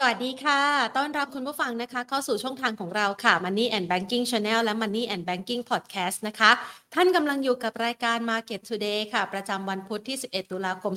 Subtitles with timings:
[0.00, 0.60] สวัสดีค่ะ
[0.96, 6.50] ต้อนรับคุณผู้ฟังนะคะ เข้าสู่ช่องทางของเราค่ะ Money and Banking Channel และ Money and Banking Podcast นะคะ
[6.94, 10.92] ท่านกำลังอยู่กับรายการ Market Today ค่ะ ประจำวันพุธที่ 11 ตุลาคม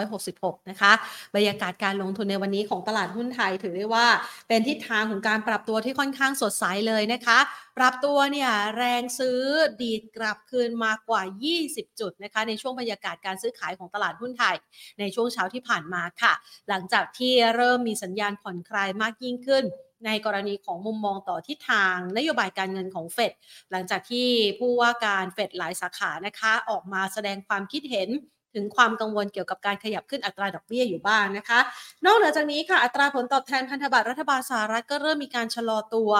[0.00, 0.92] 2566 นะคะ
[1.34, 4.06] บรรยากาศการลงทุนในวันนี้ของตลาดหุ้นไทยถือได้ว่า
[4.48, 7.38] เป็นทิศทางของการปรับตัวที่ค่อนข้างสดใสเลยนะคะ
[7.78, 9.40] ปรับตัวเนี่ยแรงซื้อ
[9.80, 11.22] ดีดกลับคืนมากว่า
[11.62, 14.56] 20 จุดนะคะ ในช่วงบรรยากาศการซื้อขายของตลาดหุ้นไทย
[15.00, 16.32] ในช่วงเช้าที่ผ่านมาค่ะ
[16.68, 19.66] หลังจากที่เริ่มมีสัญญาณผ่อนคลายมากยิ่งขึ้น
[20.04, 23.32] ในกรณีของมุมมองต่อทิศทาง นโยบายการเงินของเฟด
[23.70, 28.08] หลังจากที่ผู้ว่าการเฟดหลายสาขานะคะ ออกมาแสดงความคิดเห็น
[28.56, 31.58] ถึงความกังวลเกี่ยวกับการขยับขึ้นอัตราดอกเบี้ยอยู่บ้างนะคะ
[32.04, 36.12] นอกเหนือจากนี้ค่ะอัตราผลตอบแทนพันธบัตรรัฐบาลสหรัฐก็เริ่มมีการชะลอตัว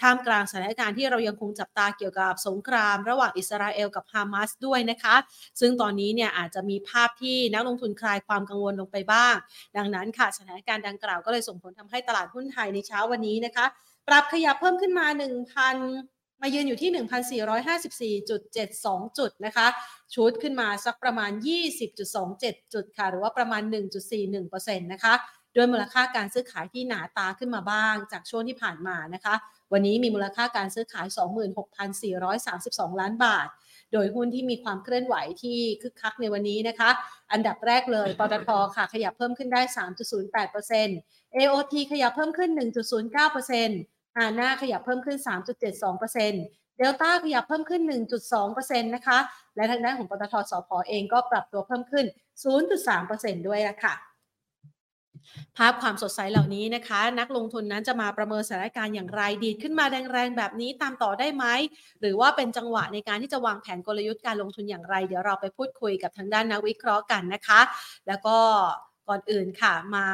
[0.00, 5.16] ท่ามกลางสถานการณ์ที่เรายังคงจับตาเกี่ยวกับสงคราม ระหว่างอิสราเอลกับฮามาสด้วยนะคะ
[5.60, 9.34] ซึ่งตอนนี้เนี่ยอาจจะมีภาพที่นักลงทุนคลายความกังวลลงไปบ้าง
[9.76, 13.66] ดังนั้นค่ะสถานการณ์ดังกล่าวก็เลยส่งผลทำให้ตลาดหุ้นไทยในเช้าวันนี้นะคะ
[14.08, 16.11] ปรับขยับเพิ่มขึ้นมา 1,000
[16.42, 16.90] มายืนอยู่ที่
[18.24, 19.66] 1,454.72 จุดนะคะ
[20.14, 21.30] ชุดขึ้นมาสักประมาณ
[22.02, 23.62] 20.27 จุดค่ะ หรือว่าประมาณ
[24.22, 25.14] 1.41%นะคะ
[25.54, 29.34] โดยมูลค่าการซื้อขายที่หนาตาขึ้นมาบ้าง จากช่วงที่ผ่านมานะคะ
[29.72, 31.06] วันนี้มีมูลค่าการซื้อขาย
[32.08, 33.48] 26,432 ล้านบาท
[33.92, 36.90] โดยหุ้นที่มีความเคลื่อนไหวที่คึกคักในวันนี้นะคะ
[37.32, 39.60] อันดับแรกเลยปตทค่ะ ขยับเพิ่มขึ้นได้
[40.54, 46.42] 3.08% AOT ขยับเพิ่มขึ้น 1.09% อาน่าขยับเพิ่มขึ้น 3.72%
[46.78, 49.18] เดลต้าขยับเพิ่มขึ้น 1.2%นะคะ
[49.56, 52.06] และทางด้านของปตทสพอเองก็ปรับตัวเพิ่มขึ้น
[52.44, 53.94] 0.3%ด้วยละค่ะ
[55.56, 61.44] ภาพความสดใสเหล่านี้นะคะ นักลงทุนนั้นจะมาประเมินสถานการณ์อย่างไรดีดขึ้นมาแรงๆ แบบนี้ตามต่อได้ไหม
[62.00, 67.60] หรือว่าเป็นจังหวะในการที่จะวางแผนกลยุทธ์การลงทุนอย่างไร เดี๋ยวเราไปพูดคุยกับทางด้านนักวิเคราะห์กันนะคะ
[68.06, 68.36] แล้วก็
[69.08, 70.06] ก่อนอื่นค่ะมา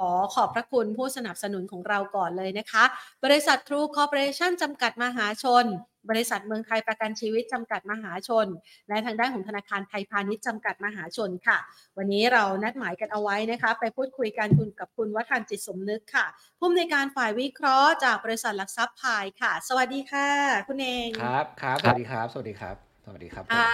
[0.00, 2.84] ขอขอบพระคุณผู้สนับสนุนของเราก่อนเลยนะคะ
[3.24, 5.64] บริษัททรูคอร์ปอเรชั่นจำกัดมหาชน
[6.10, 8.46] บริษัทเมืองไทยประกันชีวิตจำกัดมหาชน
[8.88, 11.58] และทางด้านของธนาคารไทยพาณิชย์จำกัดมหาชนค่ะ
[11.98, 16.26] วันนี้เรานัดหมายกันเอาไว้นะคะ ไปพูดคุยกันคุณกับคุณวัฒนจิตสมนึกค่ะ
[16.58, 20.28] ผู้อำนวยการฝ่ายวิเคราะห์จากบริษัทหลักทรัพย์พายค่ะ สวัสดีค่ะ
[20.68, 23.70] คุณเองครับครับสวัสดีครับ สวัสดีครับ สวัสดีครับผมอ่า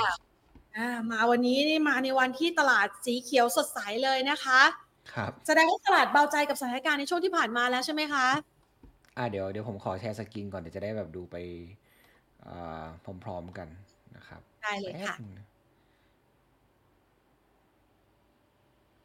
[0.77, 4.63] อ่ามาวันนี้นี่มาในวันที่ตลาดสีเขียวสดใสเลยนะคะ
[5.15, 8.27] ครับแสดงว่าตลาดเบาใจกับสถานการณ์ในช่วงที่ผ่านมาแล้วใช่ไหมคะ
[9.17, 11.37] อ่าเดี๋ยวเดี๋ยวผมขอแชร์สกรีนก่อนเดี๋ยวจะได้แบบดูไป
[12.47, 12.87] อ่า
[13.25, 13.69] พร้อมๆกัน
[14.17, 15.47] นะครับได้เลยค่ะแป๊บนึงนะ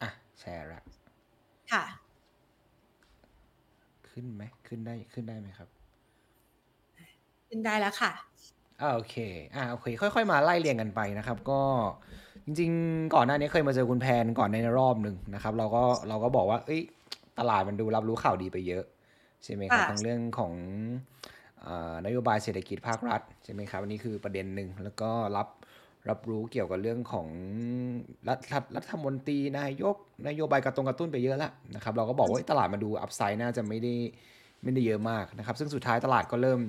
[0.01, 0.81] อะแชร์ละ
[1.73, 1.83] ค่ะ
[4.09, 5.69] ขึ้นไหมขึ้นได้ขึ้นได้ไหมครับ
[7.47, 8.11] ขึ้นได้แล้วค่ะ
[8.81, 9.15] อ่าโอเค
[9.55, 11.61] อ่าโอเค ค่อย ๆ มาไล่เรียงกันไปนะครับ ก็
[12.45, 16.81] จริง ๆ ก่อนหน้านี้เคยมาเจอคุณแพนก่อนในรอบหนึ่งนะครับ เราก็เราก็บอกว่า เอ้ย
[17.39, 18.83] ตลาดมันดูรับรู้ข่าวดีไปเยอะ
[19.43, 20.53] ใช่ไหมครับค่ะทั้งเรื่องของ
[21.61, 25.47] เอ่อนโยบายเศรษฐกิจภาครัฐใช่ไหมครับอันนี้คือประเด็นหนึ่งแล้วก็รับ
[26.09, 27.27] รับรู้เกี่ยวกับเรื่องของ
[28.27, 29.95] รัฐรัฐรัฐมนตรีนายก
[30.27, 33.93] นโยบายกระตุ้นกระตุ้นไปเยอะแล้วนะครับ เราก็บอกว่าเอ้ยตลาดมาดูอัพไซด์น่าจะไม่ได้
[34.63, 36.59] ไม่ได้เยอะมากนะครับ ซึ่งสุดท้ายตลาดก็เริ่ม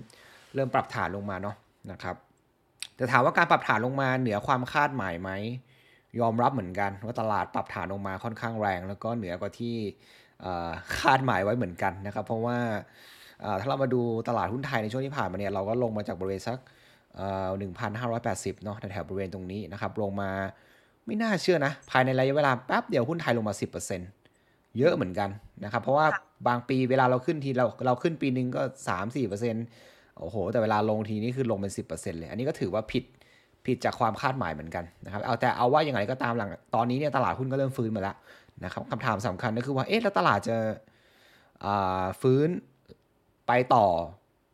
[0.54, 1.56] เริ่มปรับฐานลงมาเนาะ
[1.92, 2.16] นะครับ
[3.02, 5.30] แต่ถามว่าการปรับฐานลงมาเหนือความคาดหมายไหม
[6.20, 9.76] ยอมรับเหมือนกันว่าตลาดปรับฐานลงมาค่อนข้างแรง แล้วก็เหนือกว่าที่
[10.98, 12.58] คาดหมายไว้เหมือนกันนะครับ เพราะว่า
[13.60, 16.58] ถ้าเรามาดูตลาดหุ้นไทยในช่วงที่ผ่านมาเนี่ยเราก็ลงมาจากบริเวณสัก
[17.80, 20.30] 1,580เนาะแถวบริเวณตรงนี้นะครับลงมา
[21.06, 23.54] ไม่น่าเชื่อนะ ภายในระยะเวลาแป๊บเดียวหุ้นไทยลงมา
[24.14, 25.30] 10%เยอะเหมือนกัน
[25.64, 26.06] นะครับ เพราะว่า
[26.48, 29.30] บางปีเวลาเราขึ้นทีเราเราขึ้นปีนึงก็ 3 4
[30.18, 33.04] โอ้โห แต่เวลาลงทีนี่คือลงเป็นสิบเปอร์เซ็นต์เลย อันนี้ก็ถือว่าผิด
[33.66, 38.16] ผิดจากความคาดหมายเหมือนกันนะครับเอาแต่เอาว่าอย่างไรก็ตามหลังตอนนี้เนี่ยตลาดหุ้นก็เริ่มฟื้นมาแล้ว
[38.64, 40.56] นะครับคำถามสำคัญก็คือว่าเอ๊ะแล้วตลาดจะ
[42.20, 42.48] ฟื้น
[43.46, 43.86] ไปต่อ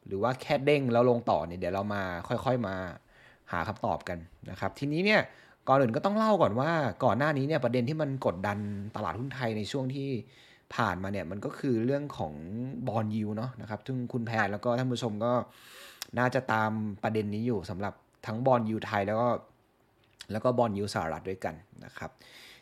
[0.07, 2.75] หรือว่าแค่เด้งแล้วลงต่อเนี่ยเดี๋ยวเรามาค่อยๆมา
[3.53, 4.19] หาคำตอบกัน
[4.51, 5.21] นะครับ ทีนี้เนี่ย
[5.69, 6.71] ก่อนอื่นก็ต้องเล่าก่อนว่า
[7.05, 8.59] ก่อนหน้านี้เนี่ยประเด็นที่มันกดดัน
[8.97, 10.09] ตลาดหุ้นไทยในช่วงที่
[10.75, 12.35] ผ่านมาเนี่ยมันก็คือเรื่องของ
[12.89, 15.33] bond yield เนาะนะครับซึ่งคุณแพนแล้วก็ท่านผู้ชมก็
[16.19, 16.71] น่าจะตาม
[17.03, 17.95] ประเด็นนี้อยู่สำหรับ
[18.27, 19.29] ทั้ง bond yield ไทยแล้วก็
[20.33, 21.55] แล้วก็ bond yield สหรัฐด้วยกัน
[21.85, 22.11] นะครับ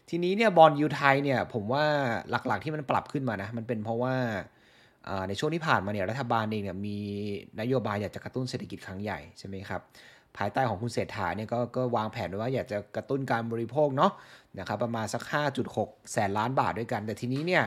[0.08, 1.84] ทีนี้เนี่ยบอลยูไทยเนี่ยผมว่า
[2.30, 4.14] หลักๆที่มันปรับขึ้นมานะมันเป็นเพราะว่า
[5.28, 6.98] ในช่วงที่ผ่านมาเนี่ยรัฐบาลเองเนี่ยมี
[7.60, 9.80] นโยบายอยากจะกระตุ้นเศรษฐกิจครั้งใหญ่ใช่ไหมครับ
[10.36, 14.12] ภายใต้ของคุณเศรษฐาเนี่ยก็ก็วางแผนไว้ว่าอยากจะกระตุ้นการบริโภคเนาะ
[14.58, 15.22] นะครับประมาณสัก
[15.66, 17.64] 5.6 แสนล้านบาทด้วยกัน แต่ทีนี้เนี่ย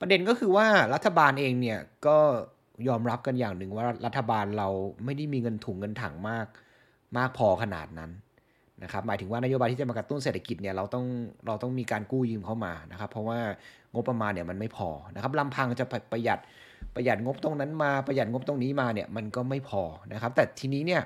[0.00, 2.18] ประเด็นก็คือว่ารัฐบาลเองเนี่ยก็
[2.88, 4.68] ยอมรับกันอย่างหนึ่งว่ารัฐบาลเรา
[5.04, 6.46] ไม่ได้มีเงินถุงเงินถังมาก
[7.16, 8.10] มากพอขนาดนั้น
[8.82, 11.06] นะครับหมายถึงว่านโยบายที่จะมากระตุ้นเศรษฐกิจเนี่ยเราต้อง
[11.46, 13.38] เราต้องมีการกู้ยืมเข้ามานะครับ เพราะว่า
[13.94, 16.38] งบประมาณเนี่ยมันไม่พอนะครับลำพังจะประหยัด
[16.94, 19.82] ประหยัดงบตรงนั้นมาประหยัดงบตรงนี้มาเนี่ยมันก็ไม่พอ
[20.12, 21.02] นะครับ แต่ทีนี้เนี่ย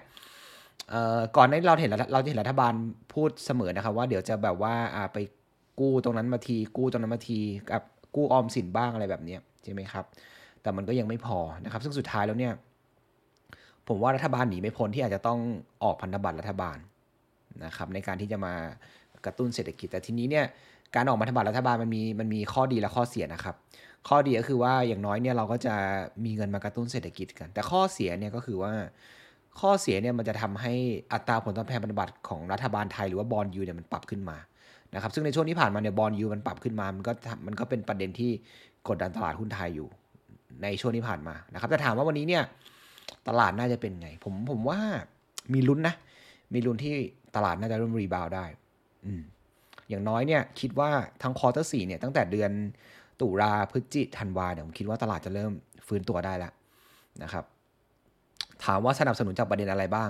[1.36, 2.72] ก่อนหน้าเราเห็นเราจะเห็นรัฐบาล
[3.12, 4.74] พูดเสมอนะครับว่าเดี๋ยวจะแบบว่า
[5.12, 5.18] ไป
[5.80, 7.40] กู้ตรงนั้นมาทีกู้ตรงนั้นมาที
[7.70, 7.82] กับ
[8.14, 10.04] กู้ออมสินบ้างอะไรแบบนี้ใช่ไหมครับ
[10.62, 12.52] แต่มันก็ยังไม่พอนะครับ ซึ่งสุดท้ายแล้วเนี่ย
[13.88, 15.38] ผมว่ารัฐบาลหนีไม่พ้นที่อาจจะต้อง
[15.82, 16.78] ออกพันธบัตรรัฐบาล
[17.64, 18.54] นะครับในการที่จะมา
[19.24, 20.46] กระตุ้นเศรษฐกิจแต่ทีนี้เนี่ย
[20.94, 23.54] การออกพันธบัตรรัฐบาลมันมีมันมีข้อดีและข้อเสียนะครับ
[24.08, 25.74] ข้อดีก็คือว่าอย่างน้อยเนี่ยเราก็จะ
[26.24, 28.72] มีเงินมากระตุ้นเศรษฐกิจกัน แต่ข้อเสียเนี่ยก็คือว่า
[29.60, 30.74] ข้อเสียเนี่ยมันจะทำให้
[31.12, 34.36] อัตราผลตอบแทนพันธบัตรของรัฐบาลไทยหรือว่าบอลยูเนี่ยมันปรับขึ้นมา
[34.94, 37.12] นะครับซึ่งในช่วงที่ผ่านมาเนี่ยบอลยูมันปรับขึ้นมา มันก็
[37.46, 38.30] มันก็เป็นประเด็นที่
[38.88, 39.88] กดดันตลาดหุ้นไทยอยู่
[40.62, 42.42] ในช่วงที่ผ่านมานะครับแต่ถามว่าวันนี้เนี่ย
[43.28, 44.78] ตลาดน่าจะเป็นไง ผมผมว่า
[45.54, 45.94] มีลุ้นนะ
[46.54, 46.94] มีลุ้นที่
[47.36, 48.44] ตลาดน่าจะเริ่ม rebound ได้
[49.06, 49.22] อืม
[49.88, 50.90] อย่างน้อยเนี่ยคิดว่า
[51.22, 52.50] ทั้ง quarter สี่เนี่ยตั้งแต่เดือน
[53.20, 55.52] ตุลาพฤศจิกาธันวาเนี่ยผมคิดว่าตลาดจะเริ่ม
[55.86, 56.52] ฟื้นตัวได้แล้ว
[57.22, 57.44] นะครับ
[58.64, 60.08] ถามว่าสนับสนุนจากประเด็นอะไรบ้าง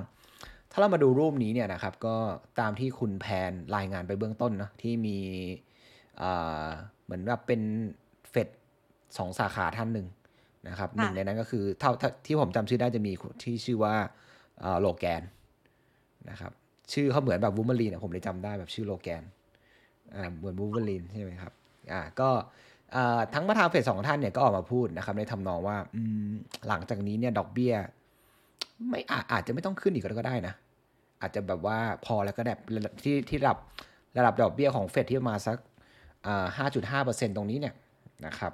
[0.72, 2.16] ถ้าเรามาดูรูปนี้เนี่ยนะครับก็
[2.60, 5.18] ตามที่คุณแพนรายงานไปเบื้องต้นนะที่มี
[7.04, 7.60] เหมือนแบบเป็น
[8.30, 8.48] เฟด
[9.18, 10.06] สองสาขาท่านหนึ่ง
[10.68, 11.92] นะครับหนึ่งในนั้นก็คือเท่า
[12.26, 13.12] ที่ผมจำชื่อได้จะมี
[13.42, 13.94] ที่ชื่อว่า
[14.80, 15.22] โลแกน
[16.30, 16.52] นะครับ
[16.92, 19.22] ชื่อเขาเหมือนแบบวูมารีนผมเลยจำได้แบบชื่อโลแกน
[20.14, 21.52] อ่าเหมือนวูมารีนใช่ไหมครับ
[21.92, 22.30] อ่าก็
[23.34, 25.76] ทั้งประธานเฟดสองท่านเนี่ยก็ออกมาพูดนะครับในทำนองว่า
[26.68, 27.74] หลังจากนี้เนี่ยดอกเบี้ย
[28.88, 30.54] ไม่อาอาจจะไม่ต้องขึ้นอีกก็ได้นะ
[31.20, 32.52] อาจจะแบบว่าพอแล้วก็ได้
[33.04, 33.58] ที่ที่ระดับ
[34.18, 35.56] ระดับดอกเบี้ยของเฟดที่มาสัก
[36.56, 37.74] ห้าจุดห้าเปอร์เซ็นตรงนี้เนี่ย
[38.26, 38.52] นะครับ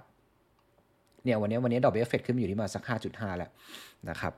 [1.24, 3.50] เนี่ยวันนี้วันนี้ดอกเบี้ยเฟดขึ้นอยู่ที่มาสักห้าจุดห้าแล้ว
[4.10, 4.32] นะครับ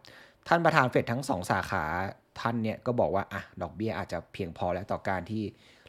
[0.49, 1.85] ท่านประธานเฟดทั้งสองสาขา
[2.41, 5.43] ท่านเนี่ยก็บอกว่าอะดอกเบี้ยอาจจะเพียงพอแล้วต่อการที่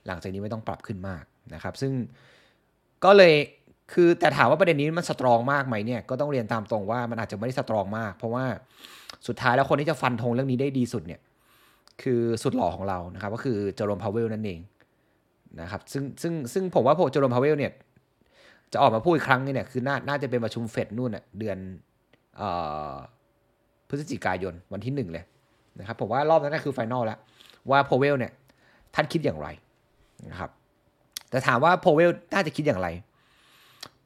[0.08, 1.24] หลังจากนี้ไม่ต้องปรับขึ้นมาก
[1.54, 1.94] นะครับ ซึ่ง
[3.06, 3.34] ก็เลย
[3.94, 8.46] คือแต่ถามว่าประเด็นนี้มันสตรองมากไหมเนี่ยก็ต้องเรียนตามตรงว่ามันอาจจะไม่ได้สตรองมาก เพราะว่า
[9.28, 11.20] สุดท้ายแล้วคนที่จะฟันธงเรื่องนี้ได้ดีสุดเนี่ย
[12.02, 14.60] คือสุดหล่อของเรานะครับ ก็คือ Jerome Powell นั่นเอง
[15.62, 17.72] นะครับ ซึ่งซึ่งซึ่งผมว่าผม Jerome Powell เนี่ย
[18.74, 21.58] จะออกมาพูดอีกครั้งนี่เนี่ยคือน่าน่าจะเป็นประชุมเฟดนู่นเน่ยเดือน
[23.88, 25.24] พฤศจิกายนวันที่หนึ่งเลย
[25.80, 27.20] นะครับ ผมว่ารอบนั้นคือ final แล้ว
[27.70, 28.32] ว่า Powell เนี่ย
[28.96, 29.48] ท่านคิดอย่างไร
[30.32, 30.50] นะครับ
[31.30, 32.88] แต่ถามว่า Powell น่าจะคิดอย่างไร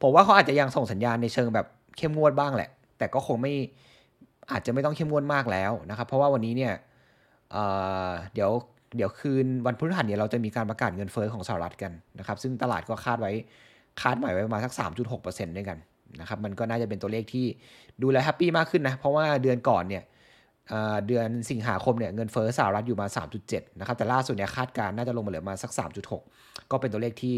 [0.01, 1.67] ผมว่าเขาอาจจะยังส่งสัญญาณในเชิงแบบ
[1.97, 3.53] เข้มงวดบ้างแหละ แต่ก็คงไม่
[4.51, 6.73] อาจจะไม่ต้องเข้มงวดมากแล้วนะครับ เพราะว่าวันนี้เนี่ย
[7.51, 8.51] เเดี๋ยว
[8.97, 13.31] เดี๋ยวคืนวันพฤหัสเนี่ยเราจะมีการประกาศเงินเฟ้อของสหรัฐกันนะครับ ซึ่งตลาดก็คาดไว้
[14.01, 14.73] คาดหมายไว้ประมาณสัก
[15.13, 15.77] 3.6%ด้วยกัน
[16.19, 17.45] นะครับ มันก็น่าจะเป็นตัวเลขที่
[18.03, 20.03] ดูแลแฮปปี้มากขึ้นนะ เพราะว่าเดือนก่อนเนี่ย
[21.07, 23.07] เดือนสิงหาคมเนี่ยเงินเฟ้อสหรัฐอยู่มา
[23.43, 25.71] 3.7 นะครับ แต่ล่าสุดเนี่ยคาดการณ์น่าจะลงมาเหลือมาสัก
[26.21, 27.35] 3.6 ก็เป็นตัวเลขที่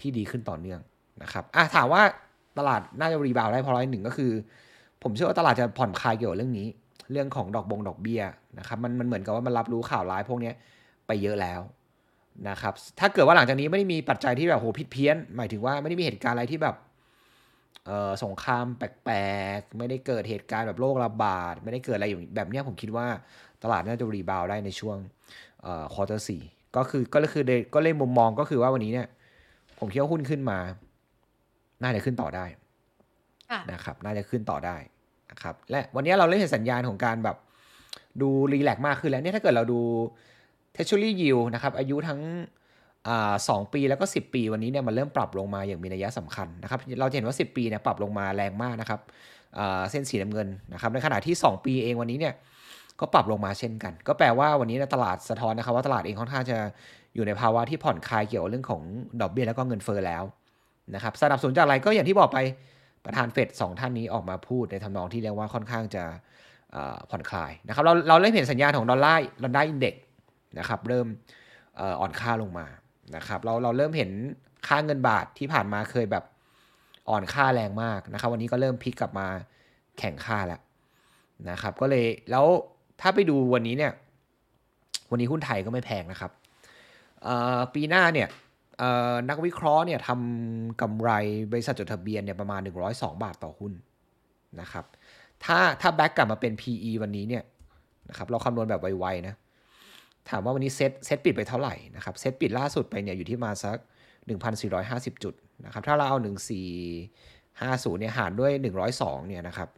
[0.00, 0.80] ที่ดีขึ้นต่อเนื่อง
[1.22, 2.02] นะครับอะถามว่า
[2.58, 4.32] ตลาดน่าจะรีบาวได้เพราะอะไรหนึ่งก็คือ
[5.02, 6.68] ผมเชื่อว่าตลาดจะผ่อนคลายเกี่ยวกับเรื่องนี้
[7.12, 8.22] เรื่องของดอกบงดอกเบี้ย
[8.58, 10.52] นะครับมันมันเหมือนกับว่ามันรับรู้ข่าวร้ายพวกนี้
[11.06, 11.60] ไปเยอะแล้ว
[12.48, 16.76] นะครับถ้าเกิดว่าหลังจากนี้ไม่ได้มีปัจจัยที่แบบโหผิดเพี้ยน หมายถึงว่าไม่ได้มีเหตุการณ์อะไรที่แบบ
[17.86, 19.18] เออสงครามแปล
[19.58, 23.06] กๆ ไม่ได้เกิดเหตุการณ์แบบโรคระบาด ไม่ได้เกิดอะไรอย่างแบบนี้ผมคิดว่า
[23.62, 24.96] ตลาดน่าจะรีบาวได้ในช่วง
[25.62, 26.42] เอ่อควอเตอร์สี่
[26.76, 29.08] ก็คือก็คือก็เลยมุมมองก็คือว่าวันนี้เนี่ย
[29.78, 30.58] ผมคิดว่าหุ้นขึ้นมา
[31.82, 32.44] น่าจะขึ้นต่อได้
[33.72, 34.76] นะครับน่าจะขึ้นต่อได้
[35.30, 37.36] นะครับและวันนี้เราเริ่มเห็นสัญญาณของการแบบ
[38.20, 39.80] ดูรีแลกมากขึ้นแล้วเนี่ยถ้าเกิดเราดู
[40.76, 42.20] t e ช u r y yield นะครับอายุทั้ง
[43.48, 49.00] สองปีแล้วก็ 10 ปีวันนี้เนี่ยมันเริ่มปรับลงมาอย่างมีนัยสำคัญนะครับเราเห็นว่า 10 ปีเนี่ยปรับลงมาแรงมากนะครับ
[49.90, 52.34] เส้นสีน้ำเงินนะครับในขณะที่ 2 ปีเองวันนี้เนี่ย
[53.00, 56.58] ก็ปรับลงมาเช่นกัน ก็แปลว่าวันนี้ตลาดสะท้อนนะครับว่าตลาดเองค่อนข้างจะ
[57.14, 58.82] อยู่ในภาวะที่ผ่อนคลายเกี่ยวกับเรื่องของ
[59.20, 60.22] ดอกเบี้ยแล้วก็เงินเฟ้อแล้ว
[60.94, 62.38] นะครับสนับสนุนจากอะไรก็อย่างที่บอกไป
[63.08, 66.04] ประธานเฟดสองท่านนี้ออกมาพูดในทำนองที่เรียกว่าค่อนข้างจะ
[67.10, 69.94] ผ่อนคลายนะครับเราเราเริ่มเห็นสัญญาณของดอลลาร์ dollar index
[70.58, 71.06] นะครับเริ่ม
[72.00, 72.66] อ่อนค่าลงมา
[73.16, 74.10] นะครับเราเราเริ่มเห็น
[74.66, 76.24] ค่าเงินบาทที่ผ่านมาเคยแบบ
[77.08, 79.26] อ่อนค่าแรงมากนะครับ วันนี้ก็เริ่มพลิกกลับมา
[79.98, 80.60] แข่งค่าแล้ว
[81.50, 82.46] นะครับ ก็เลยแล้ว
[83.00, 83.92] ถ้าไปดูวันนี้เนี่ย
[85.10, 86.30] วันนี้หุ้นไทยก็ไม่แพงนะครับ
[87.74, 88.28] ปีหน้าเนี่ย
[89.28, 91.10] นักวิเคราะห์เนี่ยทำกำไร
[91.52, 93.72] บริษัทจดทะเบียนเนี่ยประมาณ 102 บาทต่อหุ้น
[94.60, 94.84] นะครับ
[95.44, 97.42] ถ้าถ้าแบ็กกลับมาเป็น PE วันนี้เนี่ย
[98.08, 99.34] นะครับเราคำนวณแบบไวๆนะ
[100.30, 103.76] ถามว่าวันนี้เซตเซตปิดไปเท่าไหร่นะครับ เซตปิดล่าสุดไปเนี่ยอยู่ที่มาสัก
[104.50, 108.52] 1,450 จุดนะครับ ถ้าเราเอา 1450เนี่ยหารด้วย
[108.90, 109.68] 102เนี่ยนะครับ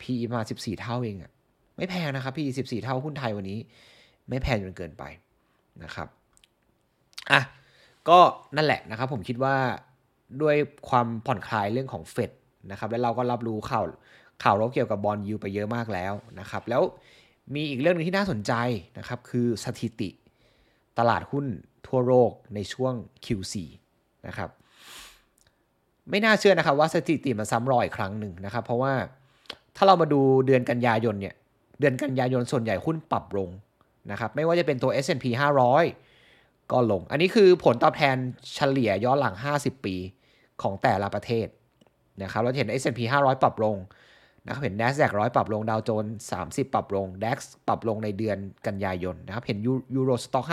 [0.00, 1.30] PE มา 14 เท่าเองอะ
[1.76, 3.58] ไม่แพงนะครับ PE 14 เท่าหุ้นไทยวันนี้
[4.28, 5.04] ไม่แพงจนเกินไป
[5.84, 6.08] นะครับ
[7.32, 7.40] อะ
[8.08, 8.18] ก็
[8.56, 9.56] นั่นแหละนะครับผมคิดว่า
[10.42, 10.56] ด้วย
[10.88, 12.30] ความผ่อนคลายเรื่องของเฟด
[12.70, 13.84] นะครับแล้วเราก็รับรู้ข่าว
[14.42, 16.82] ข่าวรบเกี่ยวกับบอลยูไปเยอะมากแล้วนะครับ แล้ว
[17.54, 18.52] มีอีกเรื่องนึงที่น่าสนใจ
[18.98, 20.10] นะครับ คือสถิติ
[20.98, 21.46] ตลาดหุ้น
[21.86, 23.54] ทั่วโลกในช่วง Q4
[24.26, 24.50] นะครับ
[26.10, 28.92] ไม่น่าเชื่อนะครับว่าสถิติมันซ้ำรอยอีกครั้งหนึ่งนะครับ เพราะว่า
[29.76, 31.34] ถ้าเรามาดูเดือนกันยายนเนี่ย
[31.80, 33.48] เดือนกันยายนส่วนใหญ่หุ้นปรับลง
[34.10, 36.17] นะครับ ไม่ว่าจะเป็นตัว S&P 500
[36.72, 38.16] ก็ลง อันนี้คือผลตอบแทน
[38.54, 39.96] เฉลี่ยย้อนหลัง 50 ปี
[40.62, 41.46] ของแต่ละประเทศ
[42.22, 43.76] นะครับ เราเห็น S&P 500 ปรับลง
[44.44, 46.12] นะครับ เห็น NASDAQ 100 ปรับลง ดาวโจนส์
[46.44, 49.58] 30 ปรับลง DAX ปรับลงในเดือนกันยายนนะครับ เห็น
[49.94, 50.46] ยูโรสต็อก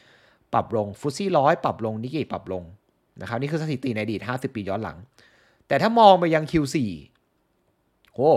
[0.00, 2.62] 50 ปรับลงฟุตซี่ร้อยปรับลงนิกเกิปรับลง
[3.20, 4.96] นะครับ นี่คือสถิติในอดีต 50 ปีย้อนหลัง
[5.68, 6.76] แต่ถ้ามองไปยัง Q4
[8.14, 8.30] โอ้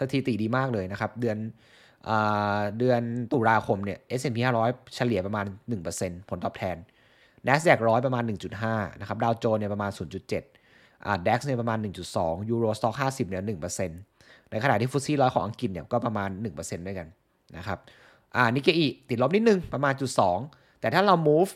[0.00, 1.36] สถิติดีมากเลยนะครับ เดือน
[2.78, 5.46] เดือนตุลาคมเนี่ย S&P 500 เฉลี่ยประมาณ
[5.88, 6.76] 1%ผลตอบแทน
[7.46, 8.22] NASDAQ 100 ประมาณ
[8.62, 9.90] 1.5 นะครับ ดาวโจนส์เนี่ยประมาณ
[10.48, 11.78] 0.7อ่า DAX เนี่ยประมาณ
[12.14, 13.42] 1.2 Euro Stock 50 เนี่ย
[13.98, 17.08] 1%ในขณะที่ฟุตซี่ร้อยของอังกฤษเนี่ยก็ประมาณ 1%ด้วยกัน
[17.56, 17.78] นะครับ
[18.36, 20.10] อ่า นิกเกอีติดลบนิดนึงประมาณจุด
[20.46, 21.50] 2แต่ถ้าเรา move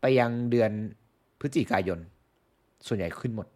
[0.00, 0.70] ไปยังเดือน
[1.40, 1.98] พฤศจิกายน
[2.86, 3.46] ส่วนใหญ่ขึ้นหมด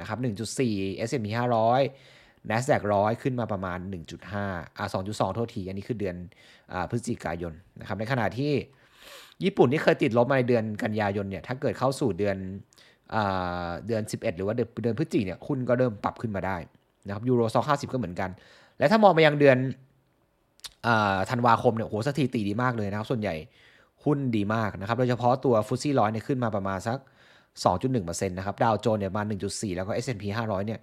[0.00, 0.18] นะครับ
[0.62, 3.78] 1.4 S&P 500 NASDAQ 100ขึ้นมาประมาณ
[4.28, 6.16] 1.5อ่า2.2 โทษที อันนี้คือเดือน
[6.72, 8.52] อพฤศจิกายนนะครับ ในขณะที่
[9.44, 12.36] ญี่ปุ่นที่เคยติดลบมาในเดือนกันยายนเนี่ย ถ้าเกิดเข้าสู่เดือน
[13.14, 13.16] อ
[13.86, 16.56] เดือน 11 หรือว่าเดือนพฤศจิกเนี่ยหุ้นก็เริ่มปรับขึ้นมาได้
[17.06, 18.30] นะครับยูโรซ็อกห้าสิบก็เหมือนกัน
[18.78, 19.58] และถ้ามองไปยังเดือน
[21.30, 23.34] ธันวาคมเนี่ยโหสถิติดีมากเลยนะครับ ส่วนใหญ่
[24.04, 26.98] หุ้นดีมากนะครับ โดยเฉพาะตัวฟุตซี่ร้อยเนี่ยขึ้นมาประมาณสัก
[27.62, 30.80] 2.1%นะครับ ดาวโจนส์เนี่ยประมาณ1.4 แล้วก็ S&P 500 เนี่ย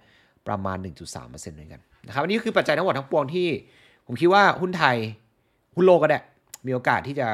[0.48, 3.48] ประมาณ 1.3%ด้วยกันนะครับอันนี้คือปัจจัยทั้งหมดทั้งปวงที่
[4.06, 4.96] ผมคิดว่าหุ้นไทย
[5.76, 6.20] หุ้นโลกก็ได้
[6.66, 7.28] มีโอกาสที่จะ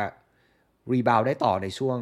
[0.92, 1.98] รีบาวได้ต่อในช่วง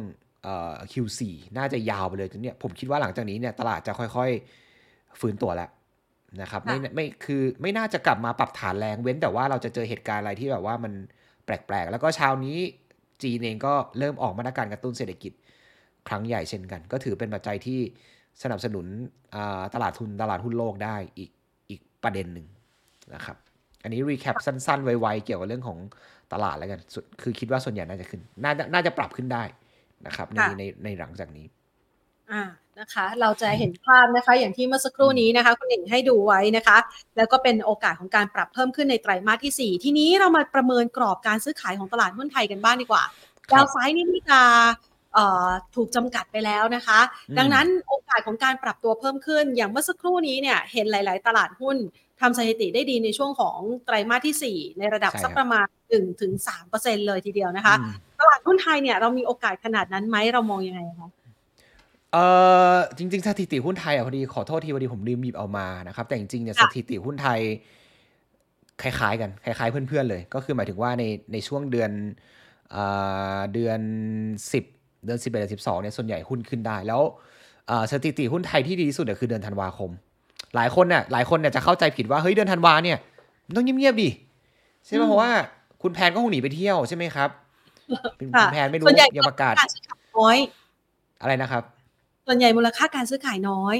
[0.91, 1.21] Q4
[1.57, 5.69] น่าจะยาวไปเลยจนเนี่ยผมคิดว่าหลังจากนี้เนี่ยตลาดจะค่อยๆฟื้นตัวแล้ว
[6.41, 10.93] นะครับไม่ไม่คือไม่น่าจะกลับมาปรับฐานแรงเว้นแต่ว่าเราจะเจอเหตุการณ์อะไรที่แบบว่ามัน
[11.45, 12.57] แปลกๆ แล้วก็เช้านี้
[13.23, 15.33] จีนเองก็เริ่มออกมาตรการกระตุ้นเศรษฐกิจ
[16.07, 17.79] ครั้งใหญ่เช่นกัน ก็ถือเป็นปัจจัยที่
[18.43, 18.85] สนับสนุน
[19.73, 21.29] ตลาดทุนตลาดหุ้นโลกได้อีก
[21.69, 22.47] อีกประเด็นหนึ่ง
[23.15, 23.37] นะครับ
[23.83, 25.77] อันนี้รีแคปสั้นๆ ไวๆ เกี่ยวกับเรื่องของ
[26.33, 26.79] ตลาดแล้วกัน
[27.21, 29.43] คือคิดว่าส่วนใหญ่น่าจะขึ้น น่าน่าจะปรับขึ้นได้
[30.05, 31.45] นะครับในในในหลังจากนี้
[32.31, 32.43] อ่า
[32.79, 36.77] นะคะ เราจะเห็นภาพนะคะ อย่างที่เมื่อสักครู่นี้นะคะ คุณเองให้ดูไว้นะคะ
[37.17, 43.03] แล้วก็เป็นโอกาสของการปรับเพิ่มขึ้นในไตรมาสที่ 4 ทีนี้เรามาประเมินกรอบการซื้อขายของตลาดหุ้นไทยกันบ้างดีกว่า
[43.53, 44.43] ดาวไซด์นี่มีกา
[45.75, 46.99] ถูกจำกัดไปแล้วนะคะ
[47.37, 51.77] ดังนั้นโอกาสของการปรับตัวเพิ่มขึ้น อย่างเมื่อสักครู่นี้เนี่ยเห็นหลาย ๆ ตลาดหุ้น
[52.21, 57.75] ทำสถิติได้ดีในช่วงของไตรมาสที่ 4 ในระดับสักประมาณ1ถึง3เลยทีเดียวนะคะ
[58.19, 61.09] ตลาดหุ้นไทยเนี่ยเรามีโอกาสขนาดนั้นไหมเรามองยังไงคะ
[62.13, 62.17] เอ
[62.73, 67.39] อจริง ๆ สถิติหุ้นไทยอะพอดีขอโทษทีพอดีผมลืมหยิบเอามานะครับแต่จริงๆเนี่ยสถิติหุ้นไทย
[68.81, 71.03] คล้ายๆกันคล้ายๆเพื่อนๆเลย ก็คือหมายถึงว่าใน
[71.33, 71.91] ในช่วงเดือน
[73.53, 73.79] เดือน
[74.53, 74.65] สิบ
[75.05, 77.01] เดือนสิบเอ็ดสิบสองเนี่ยส่วนใหญ่หุ้นขึ้นได้ แล้ว
[77.91, 79.89] สถิติหุ้นไทยที่ดีที่สุดเนี่ยคือเดือนธันวาคม
[80.55, 82.97] หลายคนเนี่ยหลายคนเนี่ยจะเข้าใจผิดว่าเฮ้ยเดือนธันวาเนี่ย
[83.55, 84.09] ต้องเงียบๆดิ
[84.85, 85.31] ใช่ไหมเพราะว่า
[85.81, 87.29] คุณแพนก็คงหนีไปเที่ยวใช่ไหมครับ
[88.19, 89.55] คุณแพนไม่รู้ยังประกาศ
[90.17, 90.37] น้อย
[91.21, 91.63] อะไรนะครับ
[92.27, 93.75] ส่วนใหญ่มูลค่าการซื้อขายน้อย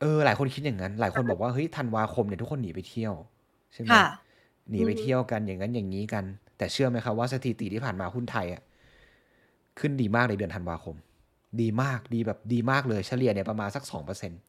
[0.00, 3.14] เออ หลายคนคิดอย่างนั้น หลายคนบอกว่าเฮ้ยธันวาคมเนี่ยทุกคนหนีไปเที่ยว
[3.72, 3.88] ใช่ไหม
[4.70, 6.24] หนีไปเที่ยวกันอย่างนั้นอย่างนี้กัน
[6.58, 8.62] แต่เชื่อไหมครับว่าสถิติที่ผ่านมาหุ้นไทยอะ
[9.80, 10.96] ขึ้นดีมากในเดือนธันวาคม
[11.60, 14.40] ดีมากดีแบบดีมากเลยเฉลี่ยเนี่ยประมาณสักสองเปอร์เซ็นต์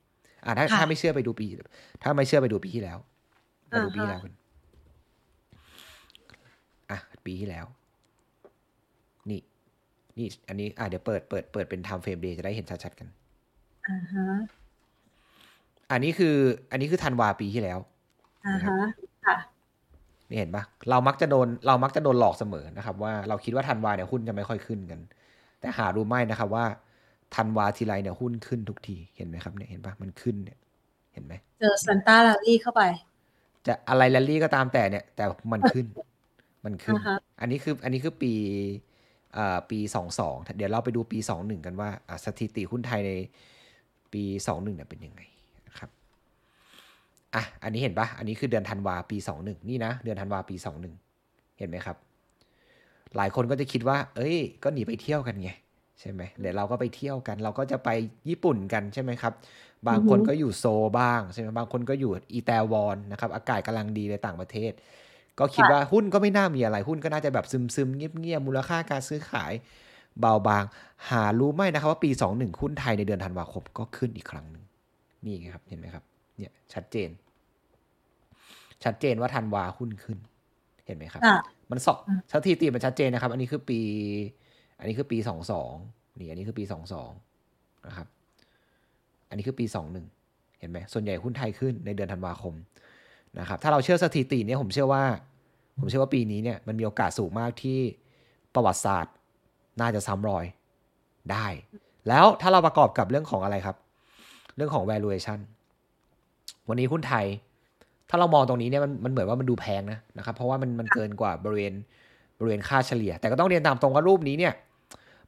[0.45, 1.47] อ่าถ้าถ้าไม่เชื่อไปดูปี
[2.03, 2.97] ถ้าไม่เชื่อไปดูปีที่แล้ว
[3.71, 4.33] มาดูปีที่แล้วกัน
[6.91, 7.65] อะปีที่แล้ว
[9.29, 9.39] นี่
[10.17, 13.07] นี่อันนี้ อะเดี๋ยวเปิดเปิดเปิดเป็น time frame day จะได้เห็นชัดๆกัน
[13.87, 14.25] อ่าฮะ
[15.91, 16.35] อันนี้คือ
[16.71, 17.79] อันนี้คือธันวาปีที่แล้ว
[18.47, 18.77] อ่าฮะ
[19.25, 19.37] ค่ะ
[20.29, 24.99] นี่เห็นปะเรามักจะโดนเรามักจะโดนหลอกเสมอนะครับ ว่าเราคิดว่าธันวาเนี่ยหุ้นจะไม่ค่อยขึ้นกัน
[25.59, 26.65] แต่หารู้ไหมนะครับว่า
[27.35, 30.57] ธันวาทีไรเนี่ยหุ้นขึ้นทุกทีเห็นไหมครับเนี่ยเห็นปะมันขึ้นเนี่ย
[31.13, 32.81] เห็นไหมเจอซันต้าลารี่เข้าไป
[33.67, 35.85] จะอะไรลารี่ก็ตามแต่เนี่ย แต่มันขึ้น
[36.65, 36.95] มันขึ้น
[37.41, 38.33] อันนี้คืออันนี้คือปี
[39.37, 41.89] อ่าปีสองสองเดี๋ยวเราไปดูปีสองหนึ่งกันว่า
[42.25, 43.11] สถิติหุ้นไทยใน
[44.13, 45.36] ปีสองหนึ่งเนี่ยเป็นยังไงนะครับ
[47.35, 50.93] อะ อันนี้เห็นปะอันนี้คือเดือนธันวาปีสองหนึ่งนี่นะ เดือนธันวาปีสองหนึ่ง
[51.57, 51.97] เห็นไหมครับ
[53.17, 55.49] หลายคนก็จะคิดว่า เอ้ย ก็หนีไปเที่ยวกันไง
[55.99, 57.89] ใช่ไหมเดี๋ยวเราก็ไปเที่ยวกัน เราก็จะไป
[58.29, 59.33] ญี่ปุ่นกันใช่ไหมครับ
[59.87, 60.65] บางคนก็อยู่โซ
[60.99, 64.71] บ้างใช่ไหมบางคนก็อยู่อีแตวอนนะครับ อากาศกำลังดีในต่างประเทศ
[65.39, 69.51] ก็คิดว่าหุ้นก็ไม่น่ามีอะไร หุ้นก็น่าจะแบบซึมๆเงียบๆมูลค่าการซื้อขาย
[70.19, 70.63] เบาบาง
[71.09, 74.63] หารู้ไหมนะครับว่าปี 21 หุ้นไทยในเดือนธันวาคมก็ขึ้นอีกครั้งหนึ่ง
[75.23, 76.03] นี่ไงครับเห็นไหมครับ
[76.37, 77.09] เนี่ยชัดเจน
[78.83, 80.17] ชัดเจนว่าธันวาหุ้นขึ้น
[80.85, 81.39] เห็นไหมครับค่ะ
[81.71, 81.97] มันสอบ
[82.31, 83.79] สถิติมันชัดเจนนะครับ อันนี้คือปี
[84.79, 85.73] อันนี้คือปีสองสอง
[86.19, 87.11] นี่อันนี้คือปีสองสอง
[87.87, 88.07] นะครับ
[89.29, 90.05] อันนี้คือปีสองหนึ่ง
[90.59, 92.53] เห็นไหมส่วนใหญ่หุ้นไทยขึ้นในเดือนธันวาคม
[93.39, 95.03] นะครับ ถ้าเราเชื่อสถิติเนี่ยผมเชื่อว่า
[95.79, 97.79] ผมเชื่อว่าปีนี้เนี่ยมันมีโอกาสสูงมากที่
[98.53, 99.13] ประวัติศาสตร์
[99.81, 100.45] น่าจะซ้ำรอย
[101.31, 101.47] ได้
[102.07, 103.77] แล้วถ้าเราประกอบกับเรื่องของอะไรครับ
[104.55, 105.39] เรื่องของ valuation
[106.69, 107.25] วันนี้หุ้นไทย
[108.09, 111.73] ถ้าเรามองตรงนี้เนี่ยมันมันเหมือนว่ามันดูแพงนะนะครับ เพราะว่ามันมันเกินกว่าบริเวณ
[112.39, 114.53] บริเวณค่าเฉลี่ย แต่ก็ต้องเรียนตามตรงว่ารูปนี้เนี่ย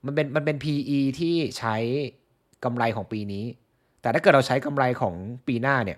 [0.06, 1.76] มันเป็นมันเป็น PE ที่ใช้
[2.64, 3.46] กำไรของปีนี้
[4.02, 5.14] แต่ถ้าเกิดเราใช้กำไรของ
[5.48, 5.98] ปีหน้าเนี่ย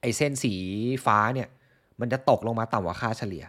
[0.00, 0.54] ไอเส้นสี
[1.04, 1.48] ฟ้าเนี่ย
[2.00, 3.44] มันจะตกลงมาต่ำกว่าค่าเฉลี่ย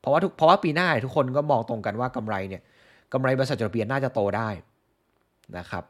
[0.00, 2.62] เพราะว่าทุกเพราะว่าปีหน้าทุกคนก็มองตรงกันว่ากำไรเนี่ย
[3.12, 4.48] กำไรบริษัทจดทะเบียนน่าจะโตได้
[5.58, 5.84] นะครับ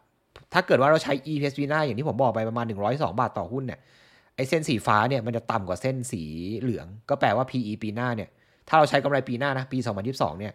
[0.53, 3.81] ถ้าเกิดว่าเราใช้ EPS ปีหน้าอย่างที่ผมบอกไปประมาณ 102 บาทต่อหุ้นเนี่ย
[4.37, 6.23] ไอเส้นสีฟ้าเนี่ยมันจะต่ำกว่าเส้นสี
[6.61, 8.29] เหลือง ก็แปลว่า PE ปีหน้าเนี่ย
[8.69, 9.79] ถ้าเราใช้กำไรปีหน้านะ ปี
[10.09, 10.53] 2022 เนี่ย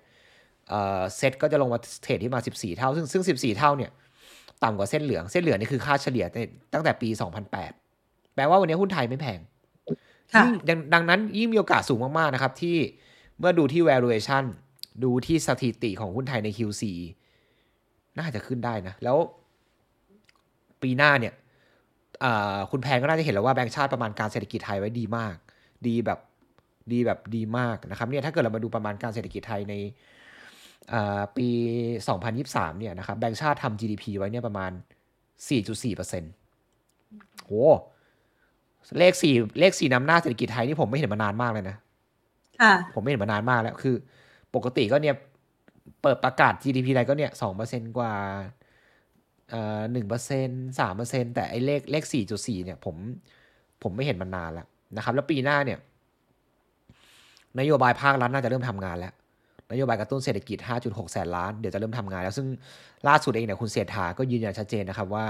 [0.70, 3.92] เอ่อเซ็ตก็จะลงมาเทรดที่มา 14 เท่า ซึ่งซึ่ง 14 เท่าเนี่ย
[4.64, 6.40] ต่ำกว่าเส้นเหลือง เส้นเหลืองนี่คือค่าเฉลี่ยใน
[6.74, 7.10] ตั้งแต่ปี
[7.72, 9.40] 2008 แปลว่าวันนี้หุ้นไทยไม่แพง
[10.34, 12.78] ค่ะยิ่งดังดังนั้นยิ่งมีโอกาสสูงมากๆนะครับที่
[13.40, 14.44] เมื่อดูที่ valuation
[15.04, 16.84] ดูที่สถิติของหุ้นไทยใน Q4
[18.20, 19.18] น่าจะขึ้นได้นะ แล้ว
[20.84, 21.34] ปีหน้าเนี่ย
[22.24, 25.36] อ่าคุณแพนก็น่าจะเห็นแล้วว่าแบงก์ชาติประมาณการเศรษฐกิจไทยไว้ดีมาก
[25.88, 26.20] ดีแบบ
[26.92, 29.74] ดีแบบดีมากนะครับเนี่ยถ้าเกิดเรามาดูประมาณการเศรษฐกิจไทยใน
[30.94, 31.48] อ่าปี
[32.14, 34.72] 2023 เนี่ยนะครับแบงก์ชาติทำ GDP ไว้เนี่ยประมาณ
[35.50, 37.52] 4.4%โห
[39.00, 41.78] เลขสี่เลขสี่นำหน้าเศรษฐกิจไทยนี่ผมไม่เห็นมานานมากเลยนะ
[42.62, 43.96] ค่ะผมไม่เห็นมานานมากแล้วคือ
[44.56, 45.16] ปกติก็เนี่ย
[46.02, 48.42] เปิดประกาศ GDP อะไรก็เนี่ยสองเปอร์เซ็นกว่าเอ่อ
[49.92, 52.96] หนึ่งเปอร์เซ็นสามเปอร์เซ็นแต่ไอ้เลขเลขสี่จุดสี่เนี่ยผม
[53.84, 54.68] ผมไม่เห็นมานนานแล้ว
[54.98, 55.80] นะครับ แล้วปีหน้าเนี่ย
[57.60, 59.14] นโยบายภาครัฐน่าจะเริ่มทำงานแล้ว
[59.72, 62.48] นโยบายกระตุ้นเศรษฐกิจ 5.6 แสนล้าน เดี๋ยวจะเริ่มทำงานแล้ว ซึ่ง
[63.08, 65.26] ล่าสุดเองเนี่ยคุณเศรษฐาก็ยืนยันชัดเจนนะครับว่า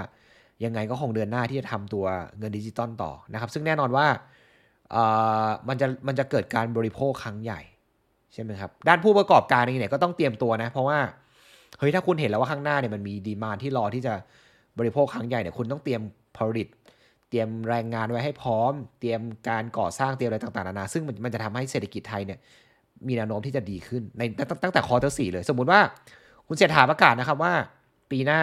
[0.63, 2.05] ยังไงก็คงเดินหน้าที่จะทำตัว
[2.39, 4.07] เงินดิจิตอลต่อนะครับ ซึ่งแน่นอนว่า
[4.91, 5.03] เอ่
[5.45, 7.61] อมันจะมันจะเกิดการบริโภคครั้งใหญ่
[8.33, 10.99] ใช่ไหมครับ ด้านผู้ประกอบการเองเนี่ยก็ต้องเตรียมตัวนะ เพราะว่า
[11.79, 14.13] เฮ้ยถ้าคุณเห็นแล้วว่าข้างหน้าเนี่ยมันมีดีมานที่รอที่จะ
[14.79, 16.01] บริโภคครั้งใหญ่เนี่ยคุณต้องเตรียม
[16.37, 16.67] ผลิต
[17.29, 22.39] เตรียมแรงงานไว้ให้พร้อม เตรียมการก่อสร้างเตรียมอะไรต่างๆนานาซึ่งมันจะทำให้เศรษฐกิจไทยเนี่ย
[23.07, 24.21] มีแนวโน้มที่จะดีขึ้นใน
[24.63, 25.79] ตั้งแต่ quarter สี่เลย สมมุติว่า
[26.47, 27.53] คุณเศรษฐาประกาศนะครับว่า
[28.11, 28.41] ปีหน้า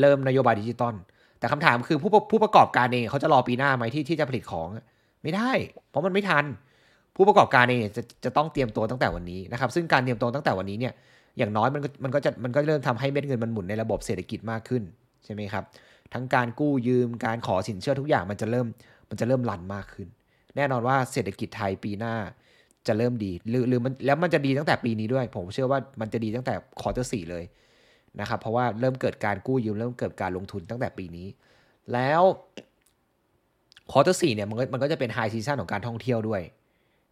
[0.00, 0.94] เริ่มนโยบายดิจิตอล
[1.38, 4.68] แต่คำถามคือผู้ผู้ประกอบการเองเขาจะรอปีหน้าไหมที่ที่จะผลิตของ
[5.22, 5.50] ไม่ได้
[5.90, 6.44] เพราะมันไม่ทัน
[7.16, 10.92] ผู้ประกอบการเองจะจะต้องเตรียมตัวตั้งแต่วันนี้นะครับ ซึ่งการเตรียมตัวตั้งแต่วันนี้เนี่ย
[11.40, 14.82] อย่างน้อยมันก็มันก็จะมันก็เริ่มทำให้เม็ดเงินมันหมุนในระบบเศรษฐกิจมากขึ้น
[15.24, 15.64] ใช่ไหมครับ
[16.12, 18.66] ทั้งการกู้ยืมการขอสินเชื่อทุกอย่างมันจะเริ่ม
[19.10, 20.08] มันจะเริ่ม run มากขึ้น
[20.56, 22.14] แน่นอนว่าเศรษฐกิจไทยปีหน้า
[22.86, 27.44] จะเริ่มดีหรือหรือมันแล้วมันจะดีตั้งแต่ปีนี้ด้วย ผมเชื่อว่ามันจะดีตั้งแต่ quarter สี่เลย
[28.20, 31.26] นะครับเพราะว่าเริ่มเกิดการกู้ยืมเริ่มเกิดการลงทุนตั้งแต่ปีนี้
[31.92, 32.22] แล้ว
[33.90, 36.42] quarter สี่เนี่ยมันก็มันก็จะเป็น high season ของการท่องเที่ยวด้วย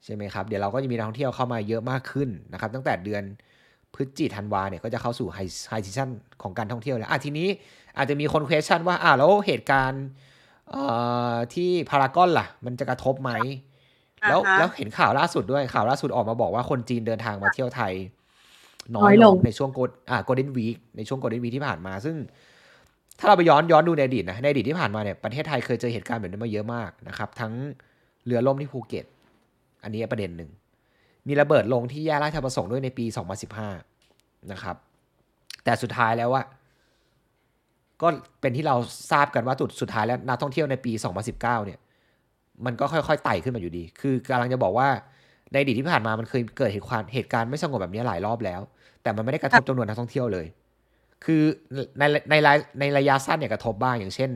[0.04, 3.22] ใช่ไหมครับเดี๋ยวเราก็จะมีนักท่องเที่ยวเข้ามาเยอะมากขึ้นนะครับตั้งแต่เดือน
[3.94, 5.38] พฤศจิกาธันวาเนี่ยก็จะเข้าสู่ high high
[5.70, 6.10] season
[6.42, 7.48] ของการท่องเที่ยวแล้วอะทีนี้
[7.96, 10.04] อาจจะมีคน question ว่าอะแล้วเหตุการณ์
[10.70, 10.84] เอ่
[11.32, 13.30] อที่พารากอนล่ะ มันจะกระทบไหม
[14.28, 17.92] แล้วอ่าฮะแล้วเห็นข่าวล่าสุดด้วยข่าวล่าสุดออกมาบอกว่าคนจีนเดินทางมาเที่ยวไทย
[18.94, 22.16] น้น้ออยยลลงงในช่วง Gol- อ่า Golden Week ในช่วง Golden Week ที่ผ่านมา ซึ่ง
[23.18, 27.52] ถ้าเราไปย้อนย้อนดูในอดีตนะในอดีตที่ผ่านมาเนี่ยประเทศไทยเคยเจอเหตุการณ์แบบนี้มาเยอะมากนะครับ ทั้ง
[28.26, 29.06] เรือล่มที่ภูเก็ต
[29.84, 30.50] อันนี้ประเด็นหนึ่ง
[31.26, 33.04] มีระเบิดลงที่แยกราชประสงค์ด้วยในปี
[33.78, 34.76] 2015 นะครับ
[35.64, 36.42] แต่สุดท้ายแล้วว่า
[38.02, 38.08] ก็
[38.40, 38.76] เป็นที่เรา
[39.12, 41.78] ทราบกันว่าจุดสุดท้ายแล้วนักท่องเที่ยวในปี 2019 เนี่ย
[42.64, 44.88] มันก็ค่อยๆไต่ขึ้นมาอยู่ดี คือกำลังจะบอกว่า
[45.52, 48.60] ในอดีตที่ผ่านมามันเคยเกิดเหตุการณ์เหตุการณ์ไม่สงบแบบนี้หลายรอบแล้ว
[49.02, 50.46] แต่มันไม่ได้กระทบจำนวนนักท่องเที่ยวเลย
[51.24, 51.42] คือ
[51.98, 54.30] ในในรายในระยะสั้นเนี่ยกระทบบ้างอย่างเช่น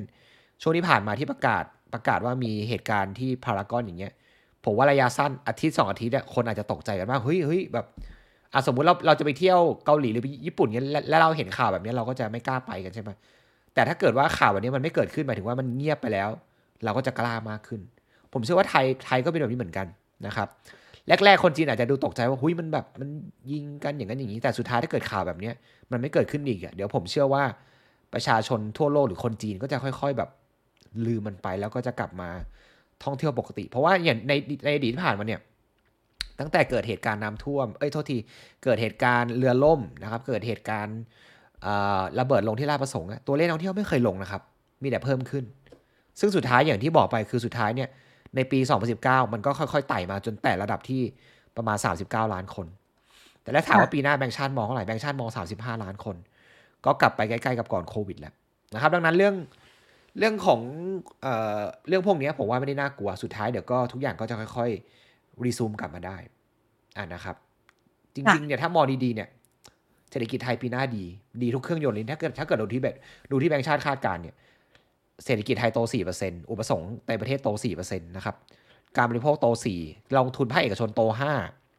[0.63, 1.65] ช่วงที่ผ่านมาที่ประกาศ
[1.95, 4.13] ประกาศว่ามีเหตุการณ์ที่พารากอนอย่างเงี้ย
[4.65, 7.87] ผมว่าระยะสั้นอาทิตย์สองอาทิตย์เนี่ยคนอาจจะตกใจกันว่าเฮ้ยเฮ้ยแบบ
[8.53, 13.11] อะสมมติเราเราจะไปเที่ยวเกาหลีหรือไปญี่ปุ่นเงี้ยแล้วเราเห็นข่าวแบบนี้เราก็จะไม่กล้าไปกันใช่ไหม
[13.75, 16.29] แต่ถ้าเกิดว่าข่าวแบบนี้มันไม่เกิดขึ้นหมายถึงว่ามันเงียบไปแล้ว
[16.85, 17.81] เราก็จะกล้ามากขึ้น
[18.33, 19.87] ผมเชื่อว่าไทยไทยก็เป็นแบบนี้เหมือนกัน
[20.27, 20.49] นะครับ
[21.09, 23.09] แรกๆคนจีนอาจจะดูตกใจว่าหุยมันแบบมัน
[23.51, 25.51] ยิงกันอย่างนั้นอย่างนี้ แต่สุดท้ายถ้าเกิดข่าวแบบนี้
[25.93, 27.43] มันไม่เกิดขึ้นอีกอะเดี๋ยวผมเชื่อว่า
[28.15, 30.31] ประชาชนทั่วโลกหรือคนจีนก็จะค่อย ๆ แบบ
[31.07, 32.31] ลืมมันไปแล้วก็จะกลับมา
[33.05, 34.33] ท่องเที่ยวปกติ เพราะว่าอย่างใน
[34.65, 35.41] ในอดีตที่ผ่านมาเนี่ย
[36.41, 38.19] ตั้งแต่เกิดเหตุการณ์น้ำท่วม เอ้ยโทษที
[38.65, 40.99] เกิดเหตุการณ์เรือล่มนะครับ เกิดเหตุการณ์
[42.21, 44.43] ระเบิดลงที่ราชประสงค์ตัวเลขนักท่องเที่ยวไม่เคยลงนะครับ
[44.83, 45.45] มีแต่เพิ่มขึ้น
[46.21, 47.89] ซึ่งสุดท้ายอย่างที่บอกไปคือสุดท้ายเนี่ย
[48.37, 48.59] ในปี
[48.97, 51.03] 2019 มันก็ค่อยๆไต่มาจนแต่ระดับที่
[51.57, 52.67] ประมาณ 39 ล้านคน
[53.43, 56.17] แต่แล้วถามว่าปีหน้าแบงค์ชาติมองเท่าไหร่แบงค์ชาติมอง 35 ล้านคน
[56.85, 58.35] ก็กลับไปใกล้ๆกับก่อนโควิดแล้ว
[58.75, 59.35] นะครับ ดังนั้นเรื่อง
[60.19, 60.61] เรื่องของ
[61.23, 66.17] เอ่อเรื่องพวกนี้ผมว่าไม่ได้น่ากลัวสุดท้ายเดี๋ยวก็ทุกอย่างก็จะค่อยๆรีซูมกลับมาได้
[66.97, 67.37] อ่านะครับ
[68.15, 69.29] จริงๆเนี่ยถ้ามองดีๆเนี่ย
[70.11, 71.05] เศรษฐกิจไทยปีหน้าดี
[71.43, 72.97] ดีทุกเครื่องยนต์เลยถ้าเกิดถ้าเกิดดูที่แบบ
[73.31, 74.35] ดูที่แบงค์ชาติคาดการเนี่ย
[75.25, 75.79] เศรษฐกิจไทยโต
[76.15, 77.49] 4%อุปสงค์ในประเทศโต
[77.79, 78.37] 4%นะครับ
[78.97, 79.47] การบริโภคโต
[79.83, 81.03] 4 ลงทุนภาคเอกชนโต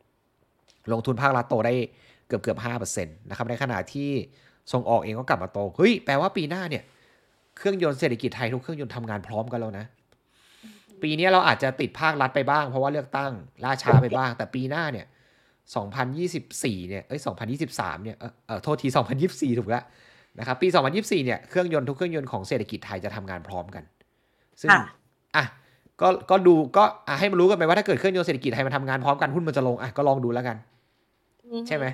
[0.08, 1.74] 5 ลงทุนภาครัฐโตได้
[2.28, 2.58] เกือบเกือบ
[2.94, 4.10] 5%นะครับ ในขณะที่
[4.72, 6.84] ส่งออกเองก็กลับมาโต เฮ้ย แปลว่าปีหน้าเนี่ย
[7.58, 9.86] เครื่องยนต์เศรษฐกิจไทยทุกเครื่องยนต์ทำงานพร้อมกันแล้วนะ
[11.02, 13.32] ปีนี้เราอาจจะติดภาครัฐไปบ้าง เพราะว่าเลือกตั้ง
[13.64, 15.06] ล่าช้าไปบ้าง แต่ปีหน้าเนี่ย
[15.78, 17.20] 2024 เนี่ยเอ้ย
[17.62, 18.88] 2023 เนี่ย เออเออโทษที
[19.24, 19.84] 2024 ถูกแล้ว
[20.40, 23.84] นะครับ ปี 2024 เนี่ย เครื่องยนต์ทุกเครื่องยนต์ของเศรษฐกิจไทยจะทำงานพร้อมกัน
[24.62, 24.70] ซึ่ง
[25.36, 25.46] อะ
[26.02, 30.58] ก็ ก็ดู ก็อะให้มันรู้กันไปว่าถ้าเกิดเครื่องยนต์เศรษฐกิจไทยมันทำงานพร้อมกันหุ้นมันจะลง อะ ก็ลองดูแล้วกัน
[31.68, 31.86] ใช่ไหม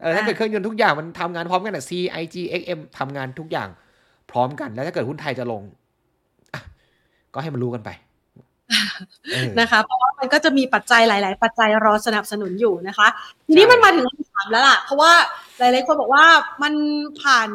[0.00, 1.90] เออ ถ้าเกิดเครื่องยนต์ทุกอย่างมันทำงานพร้อมกันอะ C
[2.22, 3.68] I G X M ทำงานทุกอย่าง
[4.32, 5.62] พร้อมกัน แล้วถ้าเกิดหุ้นไทยจะลง
[6.54, 6.60] อะ
[7.34, 7.90] ก็ให้มันรู้กันไป
[9.60, 13.08] นะคะ เพราะว่ามันก็จะมีปัจจัยหลาย ๆ ปัจจัยรอสนับสนุนอยู่นะคะ
[13.46, 15.12] ทีนี้มันมาถึงคำถามแล้วล่ะ เพราะว่า
[15.58, 16.24] หลาย ๆ คนบอกว่า
[16.62, 16.72] มัน
[17.20, 17.48] ผ่าน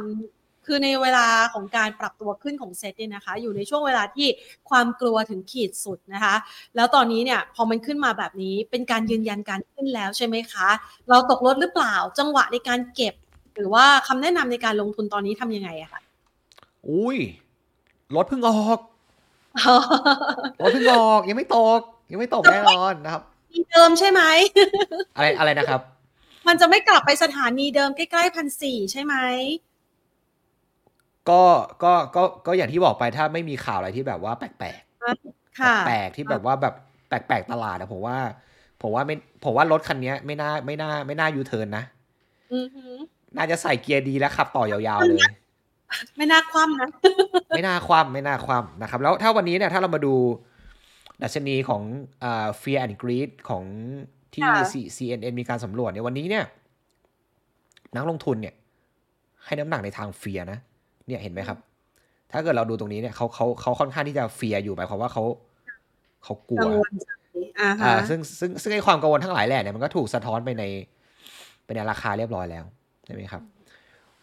[0.66, 4.28] คือในเวลาของการปรับตัวขึ้นของเซตเนี่ยนะคะ อยู่ในช่วงเวลาที่
[4.70, 6.36] ความกลัวถึงขีดสุดนะคะ
[6.76, 10.68] แล้วตอนนี้เนี่ยพอมันขึ้นมาแบบนี้เป็นการยืนยันการขึ้นแล้วใช่ไหมคะ
[11.10, 13.14] เราตกลดหรือเปล่าจังหวะในการเก็บ
[13.56, 16.02] หรือว่าคำแนะนำในการลงทุนตอนนี้ทำยังไงอะคะ
[16.90, 17.18] อุ้ย
[18.16, 18.80] รถเพิ่งออก
[20.62, 21.80] รถเพิ่งออก ยังไม่ตก
[22.12, 24.22] ยังไม่ตกแน่นอนนะครับมีเดิมใช่ไหม
[25.16, 25.82] อะไรอะไรนะครับ
[26.48, 29.16] มันจะไม่กลับไปสถานีเดิมใกล้ๆพันสี่ใช่ไหม
[31.30, 31.44] ก็
[31.84, 34.82] ก็ก็ก็อย่างที่บอกไปถ้าไม่มีข่าวอะไรที่แบบว่าแปลก
[35.60, 36.74] ค่ะๆแปลกๆที่แบบว่าแบบ
[37.08, 38.18] แปลกๆตลาดอะผมว่า
[38.82, 41.84] ผมว่าไม่ผมว่ารถคันนี้ไม่น่าไม่น่าไม่น่ายูเทิร์นนะ
[42.54, 42.94] อือหือ
[43.38, 45.32] น่าจะใส่เกียร์ดีแล้วขับต่อยาวๆเลย
[46.18, 46.90] ไม่น่าคว่ำนะ
[47.56, 50.16] ไม่น่าคว่ำไม่น่าคว่ำนะครับ แล้วถ้าวันนี้เนี่ยถ้าเรามาดู
[51.24, 51.82] ดัชนีของ
[52.24, 53.64] อ่า Fear and Greed ของ
[54.34, 56.46] ที่ค่ะ C- CNN มีการสำรวจเนี่ยวันนี้เนี่ย
[57.96, 58.56] นักลงทุนเนี่ย
[59.46, 60.60] ให้น้ำหนักในทาง fear นะ
[61.08, 61.58] เนี่ยเห็นไหมครับ
[62.32, 65.24] ถ้าเกิดเราดูตรงนี้เนี่ยเขาเขาเขาค่อนข้างที่จะ fear อยู่หมายความว่าเขา
[66.24, 67.10] เขากลัวกังวลใจ
[67.60, 70.64] อ่าอ่าฮะซึ่งซึ่งซึ่งไอ้ความกังวลทั้งหลายแหล่เนี่ยมันก็ถูกสะท้อนไปใน
[71.66, 72.66] ไปในราคาเรียบร้อยแล้ว
[73.06, 73.44] ใช่ไหมครับ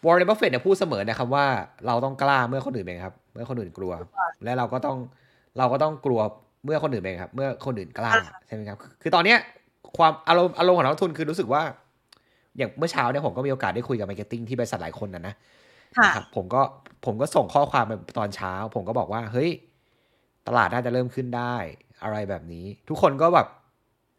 [0.05, 1.45] Warren Buffett เนี่ยพูดเสมอนะครับว่า
[1.87, 3.93] เราต้องกล้าเมื่อคนอื่นเป็นไงครับ เมื่อคนอื่นกลัว
[4.43, 4.97] และเราก็ต้อง
[5.57, 6.21] เราก็ต้องกลัว
[6.65, 8.11] เมื่อคนอื่นเป็นไงครับ เมื่อคนอื่นกล้า
[8.47, 9.37] ใช่ไหมครับ คือตอนเนี้ย
[9.97, 11.61] ความอารมณ์อารมณ์ของนักลงทุนคือรู้สึกว่า
[12.57, 15.33] อย่างเมื่อเช้าเนี่ยผมก็มีโอกาสได้คุยกับ marketing ที่บริษัทหลายคนนะนะ
[15.97, 16.61] ค่ะนะครับผมก็
[17.05, 19.49] ผมก็ส่งข้อความไปตอนเช้า ผมก็บอกว่า เฮ้ย
[20.47, 21.55] ตลาดน่าจะเริ่มขึ้นได้
[22.03, 23.47] อะไรแบบนี้ ทุกคนก็แบบ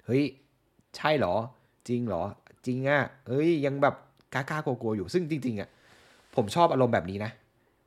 [0.07, 0.23] เฮ้ย
[0.97, 1.35] ใช่เหรอ
[1.89, 2.23] จริงเหรอ
[2.67, 3.95] จริงอะ่ะเฮ้ยยังแบบ
[4.35, 5.69] กล้าๆกลัวๆอยู่ซึ่งจริง ๆอะ่ะ
[6.37, 7.31] ผมชอบอารมณ์แบบนี้นะ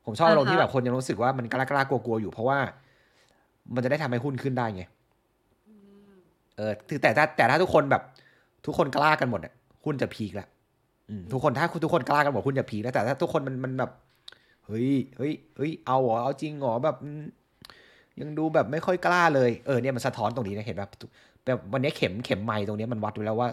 [0.06, 2.58] ผมชอบอารมณ์อ่าฮะที่แบบคนยังรู้สึกว่ามันกล้าๆกลัวๆอยู่ เพราะว่า
[3.74, 4.82] มันจะได้ทำให้หุ้นขึ้นได้ไง
[6.56, 8.02] เออคือแต่ถ้าแต่ถ้าทุกคนแบบ
[8.66, 9.52] ทุกคนกล้ากันหมดอะ
[9.84, 10.48] หุ้นจะพีคแล้ว
[11.10, 13.90] อืมทุกคนถ้าทุกคนกล้ากันหมดหุ้นจะพีคแล้วแต่ถ้าทุกคนมันมันแบบ
[14.66, 17.22] เฮ้ยเฮ้ยเฮ้ยเอาเหรอเอาจริงเหรอแบบอืม
[18.20, 20.90] ยังดูแบบไม่ค่อยกล้าเลยเออเนี่ยมันสะท้อนตรงนี้นะเห็นแบบ
[21.44, 23.48] แบบวันนี้เข็มเข็มไม้ตรงนี้มันวัดไว้แล้วว่า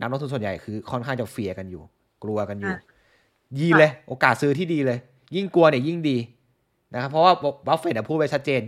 [0.00, 1.82] นักลงทุนส่วนใหญ่คือค่อนข้างจะ fear กันอยู่
[2.22, 2.82] กลัวกันอยู่อะ
[3.58, 4.98] นี่เลย โอกาสซื้อที่ดีเลย
[5.36, 6.16] ยิ่งกลัวเนี่ยยิ่งดี
[6.94, 7.32] นะครับเพราะว่า
[7.66, 8.62] บัฟเฟตต์อะพูดไว้ชัดเจน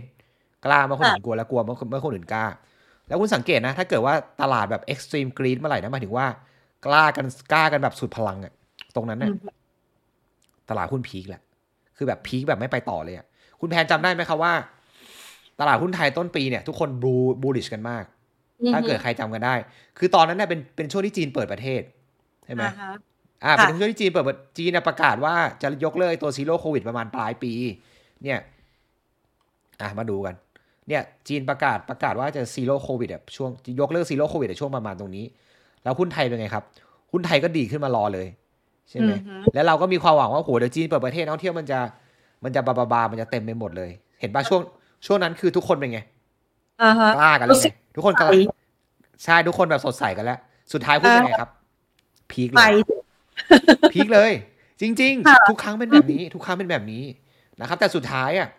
[0.65, 2.45] กล้าเมื่อคนอื่นกลัวแล้วกลัวเมื่อเมื่อคนอื่นกล้า
[3.07, 6.27] แล้วคุณสังเกตนะ ถ้าเกิดว่าตลาดแบบ extreme greed เมื่อไหร่นะหมายถึงว่า
[6.85, 8.53] กล้ากันกล้ากันแบบสุดพลังอะ
[8.95, 9.39] ตรงนั้นน่ะอืม
[10.69, 11.41] ตลาดหุ้น peak แหละ
[11.97, 13.25] คือแบบ peak แบบไม่ไปต่อเลยอะ
[13.59, 14.53] คุณแพนจำได้ไหมครับว่า
[15.59, 18.03] ตลาดหุ้นไทยต้นปีเนี่ย ทุกคน bull- bullish กันมาก
[18.73, 19.55] ถ้าเกิดใครจำกันได้
[19.97, 21.81] คือตอนนั้นเนี่ยเป็นเป็นช่วงที่จีนเปิดประเทศ
[22.45, 22.63] ใช่ไหม
[23.45, 27.53] อ่าฮะอ่าค่ะเป็นช่วงที่จีนเปิดประจีนน่ะประกาศว่าจะยกเลิกไอ้ตัว Zero COVID ประมาณปลายปี
[28.23, 28.39] เนี่ย
[29.81, 30.35] อะมาดูกัน
[30.87, 33.49] เนี่ยจีนประกาศประกาศว่าจะ Zero COVID อะช่วง
[33.79, 35.25] ยกเลิก Zero COVID อะช่วงประมาณตรงนี้
[35.83, 36.63] แล้วหุ้นไทยเป็นไงครับ
[37.11, 38.27] หุ้นไทยก็ดีขึ้นมารอเลย
[38.89, 41.79] ใช่ไหมอือฮึแล้วเราก็มีความหวังว่าโหเดี๋ยวจีนเปิดประเทศนักท่องเที่ยวมันจะ
[42.43, 44.61] มันจะบาบาบามันจะเต็มไปหมดเลย เห็นปะช่วง
[45.05, 45.99] ช่วงนั้นคือทุกคนเป็นไง
[46.81, 48.35] อ่าฮะกล้ากันแล้วรู้สึไงกทุกคนกล้าไป
[49.23, 50.39] ใช่ทุกคนแบบสดใสกันแล้ว
[50.73, 51.49] สุดท้ายพูดยังไงครับ
[52.31, 52.69] พีคเลไปย
[53.93, 54.31] พีคเลย
[54.81, 57.03] จริงค่ะๆทุกครั้งเป็นแบบนี้ ทุกครั้งเป็นแบบนี้
[57.61, 58.49] นะครับ แต่สุดท้ายอะ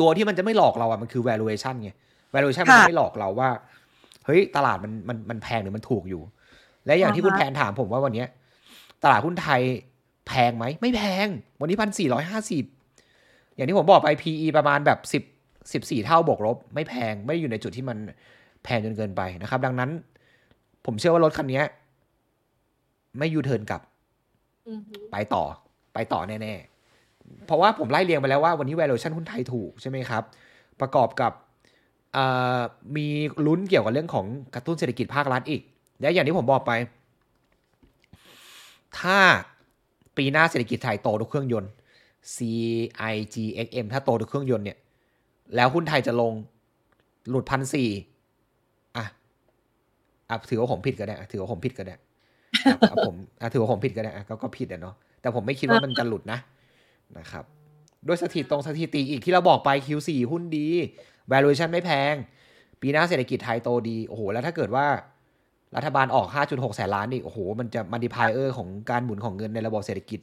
[0.00, 1.90] ตัวที่มันจะไม่หลอกเราอะมันคือ valuation ไง
[2.34, 3.50] valuation มันค่ะจะไม่หลอกเราว่า
[4.26, 6.22] เฮ้ย ตลาดมันมันมันแพงหรือมันถูกอยู่
[6.86, 8.28] และอย่างที่คุณแพนถามผมว่าวันเนี้ย
[9.04, 9.60] ตลาดหุ้นไทย
[10.28, 11.26] แพงไหม ไม่แพง
[11.60, 12.64] วันนี้พันสี่ร้อยห้าสิบ
[13.54, 15.22] อย่างที่ผมบอกไป PE ประมาณแบบสิบ
[15.72, 17.98] สิบสี่เท่าบวกลบ ไม่แพงไม่ได้อยู่ในจุดที่มัน
[18.64, 19.90] แพงจนเกินไปนะครับ ดังนั้น
[20.86, 21.62] ผมเชื่อว่ารถคันนี้
[23.18, 23.82] ไม่ยูเทิร์นกลับ
[24.68, 25.44] อือฮึไปต่อ
[25.94, 30.22] ไปต่อแน่ๆ เพราะว่าผมไล่เรียงไปแล้วว่าวันนี้ valuation หุ้นไทยถูกใช่ไหมครับ
[30.80, 31.32] ประกอบกับ
[32.12, 32.24] เอ่
[32.56, 32.60] อ
[32.96, 33.06] มี
[33.46, 35.62] ลุ้นเกี่ยวกับเรื่องของกระตุ้นเศรษฐกิจภาครัฐอีก
[36.00, 36.72] และอย่างที่ผมบอกไป
[38.98, 39.18] ถ้า
[40.16, 41.70] ปีหน้าเศรษฐกิจไทยโตด้วยเครื่องยนต์
[42.36, 44.78] CIGXM ถ้าโตด้วยเครื่องยนต์เนี่ย
[45.54, 46.32] แล้วหุ้นไทยจะลง
[47.28, 47.88] หลุดพันสี่
[48.96, 49.06] อะ
[50.28, 52.02] อะถือว่าผมผิดก็ได้อะถือว่าผมผิดก็ได้อะ
[53.06, 56.38] ผมอะถือว่าผมผิดก็ได้อะก็ก็ผิดอะเนาะแต่ผมไม่คิดว่ามันจะหลุดนะ
[57.18, 57.44] นะครับ
[58.06, 60.68] ด้วยสถิติตรงสถิติอีกที่เราบอกไป Q4 หุ้นดี
[61.32, 62.14] valuation ไม่แพง
[62.80, 64.86] ปีหน้าเศรษฐกิจไทยโตดี โอ้โห แล้วถ้าเกิดว่า
[65.76, 70.20] รัฐบาลออก 5.6 แสนล้านอีกโอ้โห มันจะมั l ติพายเออร์ของการหมุนของเงินในระบบเศรษฐกิจ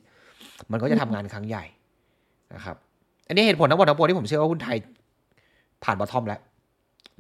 [0.72, 1.64] มันก็จะทำงานครั้งใหญ่
[2.54, 2.78] นะครับ
[3.28, 4.78] อันนี้เหตุผลทั้งหมดทั้งปวงที่ผมเชื่อว่าหุ้นไทย
[5.84, 6.40] ผ่านบอททอมแล้ว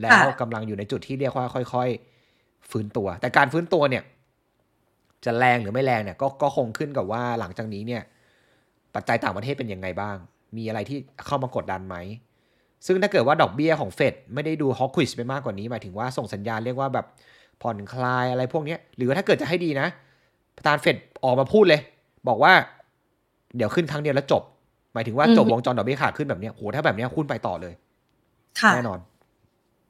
[0.01, 1.89] แล้วกำลังอยู่ในจุดที่เรียกว่าค่อย
[2.29, 4.03] ๆ ฟื้นตัว แต่การฟื้นตัวเนี่ย
[5.25, 8.01] จะแรงหรือไม่แรงเนี่ยก็ก็คงขึ้นกับว่าหลังจากนี้เนี่ย
[8.95, 10.15] ปัจจัยต่างประเทศเป็นยังไงบ้าง
[10.57, 11.95] มีอะไรที่เข้ามากดดันไหม
[12.85, 17.05] ซึ่งถ้าเกิดว่าดอกเบี้ยของเฟดไม่ได้ดูฮอกควิชไปมากกว่านี้หมายถึงว่าส่งสัญญาณเรียกว่าแบบ
[17.61, 19.87] ผ่อนคลายอะไรพวกเนี้ยหรือว่าถ้าเกิดจะให้ดีนะ
[20.57, 21.81] ประธานเฟดออกมาพูดเลย
[22.27, 22.53] บอกว่า
[23.55, 24.43] เดี๋ยวขึ้นครั้งเดียวแล้วจบ
[24.93, 27.73] หมายถึงว่าจบวงจรดอกเบี้ยขาขึ้นแบบเนี้ยโหถ้าแบบเนี้ยหุ้นไปต่อเลย
[28.59, 28.99] ค่ะแน่นอน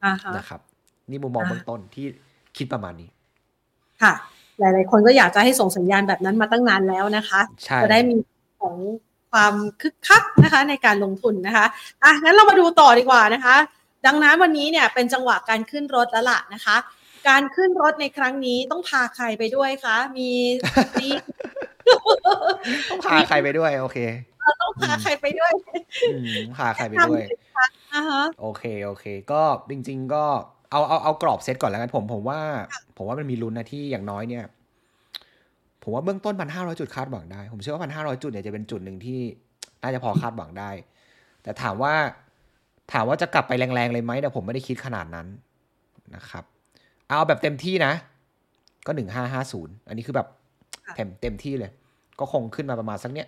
[0.04, 0.60] อ่าฮะนะครับ
[1.10, 2.06] นี่มุมมองอ่าเบื้องต้นที่
[2.56, 3.08] คิดประมาณนี้
[4.02, 4.12] ค่ะ
[4.60, 8.16] หลาย ๆ คนก็อยากจะให้ส่งสัญญาณแบบนั้นมาตั้งนานแล้วนะคะใช่จะได้มี
[8.60, 8.76] ของ
[9.32, 11.66] ความคึกคักนะคะในการลงทุนนะคะ
[12.04, 13.56] อะงั้นเรามาดูต่อดีกว่านะคะ
[14.06, 16.76] ดังนั้นวันนี้เนี่ยเป็นจังหวะการขึ้นรถแล้วล่ะนะคะ
[17.28, 20.30] การขึ้นรถในครั้งนี้ต้องพาใครไปด้วยคะ มี
[21.00, 21.08] มี
[22.90, 23.98] ต้องพาใครไปด้วย โอเค
[24.62, 25.52] ต้องพาใครไปด้วย
[26.12, 27.22] อืมพาใครไปด้วย
[27.94, 30.24] อ่าฮะโอเคโอเค ก็จริง ๆ ก็
[30.70, 32.40] เอาเอาเอากรอบเซตก่อนแล้วกันผมผมว่า
[32.96, 34.44] ผมว่ามันมีลุ้นนะที่อย่างน้อยเนี่ย
[35.82, 39.20] ผมว่าเบื้องต้นพันห้าร้อยจุดคาดหวังได้ ผมเชื่อว่าพันห้าร้อยจุดเนี่ยจะเป็นจุดหนึ่งที่
[39.82, 40.70] น่าจะพอคาดหวังได้
[41.42, 41.94] แต่ถามว่า
[42.92, 45.26] ถามว่าจะกลับไปแรงๆเลยไหมแต่ผมไม่ได้คิดขนาดนั้น
[46.14, 46.44] นะครับ
[47.08, 47.92] เอาแบบเต็มที่นะ
[48.86, 50.28] ก็หนึ่งห้าห้าศูนย์อันนี้คือแบบ
[50.86, 51.70] ค่ะเต็มเต็มที่เลย
[52.18, 53.26] ก็คงขึ้นมาประมาณสักเนี้ย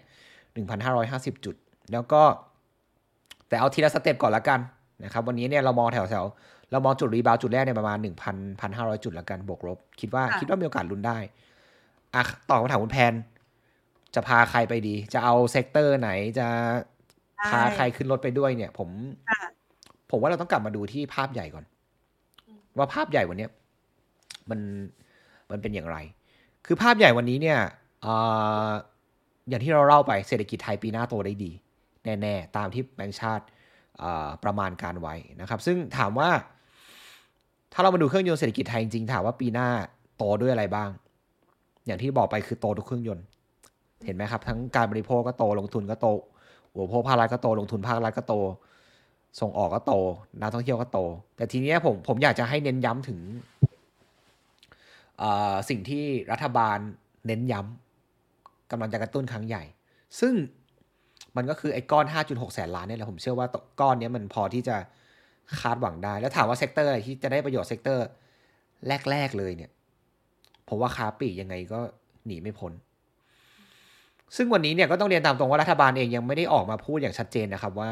[0.52, 1.54] หนึ่งพันห้าร้อยห้าสิบจุด
[1.92, 2.22] แล้วก็
[3.48, 4.60] แต่เอาทีละ step ก่อนละกัน
[5.04, 11.18] นะครับ วันนี้เนี่ยเรามองแถวแถวๆ เรามองจุด rebound จุดแรกเนี่ยประมาณหนึ่งพันพันห้าร้อยจุดละกันบวกลบ คิดว่าค่ะคิดว่ามีโอกาสลุ้นได้
[12.14, 13.14] อะตอบคำถามคุณแพน
[14.14, 16.46] จะพาใครไปดี จะเอา sector ไหนจะ
[17.50, 18.88] พาใครขึ้นรถไปด้วยเนี่ย ผม
[19.30, 19.40] ค่ะ
[20.10, 21.64] ผมว่าเราต้องกลับมาดูที่ภาพใหญ่ก่อน
[22.46, 23.50] อืมว่าภาพใหญ่วันเนี้ย
[24.50, 24.60] มัน
[25.50, 25.96] มันเป็นอย่างไร
[26.66, 27.58] คือภาพใหญ่วันนี้เนี่ย
[28.02, 28.14] เอ่
[28.66, 28.68] อ
[29.48, 31.52] อย่างที่เราเล่าไปเศรษฐกิจไทยปีหน้าโตได้ดี
[32.04, 33.44] แน่ ๆ ตามที่แบงก์ชาติ
[33.98, 36.30] เอ่อประมาณการไว้นะครับ ซึ่งถามว่า
[37.72, 39.68] ถ้าเรามาดูเครื่องยนต์เศรษฐกิจไทยจริงๆถามว่าปีหน้า
[40.18, 40.88] โตด้วยอะไรบ้าง
[41.86, 43.24] อย่างที่บอกไปคือโตทุกเครื่องยนต์
[44.04, 46.06] เห็นไหมครับ ทั้งการบริโภคก็โตลงทุนก็โต
[46.72, 48.34] อุปโภคภาครัฐก็โตลงทุนภาครัฐก็โต
[49.40, 49.92] ส่งออกก็โต
[50.40, 50.98] นักท่องเที่ยวก็โต
[51.36, 53.18] แต่ทีนี้ผมผมอยากจะให้เน้นย้ำถึง
[55.22, 56.78] อ่อสิ่งที่รัฐบาล
[57.26, 59.62] เน้นย้ำกำลังจะกระตุ้นครั้งใหญ่
[60.20, 60.34] ซึ่ง
[61.36, 63.46] มันก็คือไอ้ก้อน 5.6 แสนล้านเนี่ยแหละผมเชื่อว่า
[63.80, 64.76] ก้อนนี้มันพอที่จะ
[65.60, 68.06] คาดหวังได้ แล้วถามว่า sector อะไรที่จะได้ประโยชน์ sector
[69.10, 69.70] แรก ๆ เลยเนี่ย
[70.68, 71.80] ผมว่าค้าปลีกยังไงก็
[72.26, 72.72] หนีไม่พ้น
[74.36, 77.90] ซึ่งวันนี้เนี่ยก็ต้องเรียนตามตรงว่ารัฐบาลเองยังไม่ได้ออกมาพูดอย่างชัดเจนนะครับว่า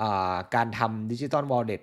[0.00, 1.82] อ่าการทำ digital wallet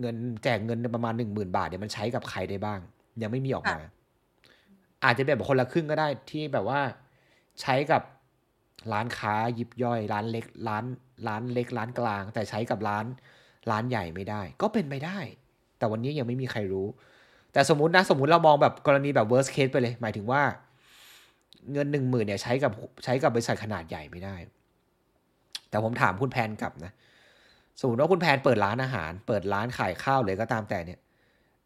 [0.00, 2.80] เงินแจกเงินประมาณหนึ่งหมื่นบาทเนี่ยมันใช้กับใครได้บ้าง
[3.22, 3.80] ยังไม่มีออกมา
[5.04, 6.80] อาจจะเป็นแบบคนละครึ่งก็ได้ที่แบบว่า
[7.60, 8.02] ใช้กับ
[8.92, 10.84] ร้านค้ายิบย่อย ร้านเล็กร้าน
[11.28, 13.04] ร้านเล็กร้านกลาง แต่ใช้กับร้าน
[13.70, 15.18] ร้านใหญ่ไม่ได้ ก็เป็นไปได้
[15.78, 16.86] แต่วันนี้ยังไม่มีใครรู้
[17.52, 20.42] แต่สมมุตินะสมมุติเรามองแบบกรณีแบบ worst case ไปเลย หมายถึงว่า
[21.72, 22.72] เงินหนึ่งหมื่นเนี่ยใช้กับ
[23.04, 24.36] ใช้กับบริษัทขนาดใหญ่ไม่ได้
[25.70, 26.92] แต่ผมถามคุณแพนกลับนะ
[27.80, 30.98] สมมติว่าคุณแพนเปิดร้านอาหาร เปิดร้านขายข้าวเลยก็ตามแต่เนี่ย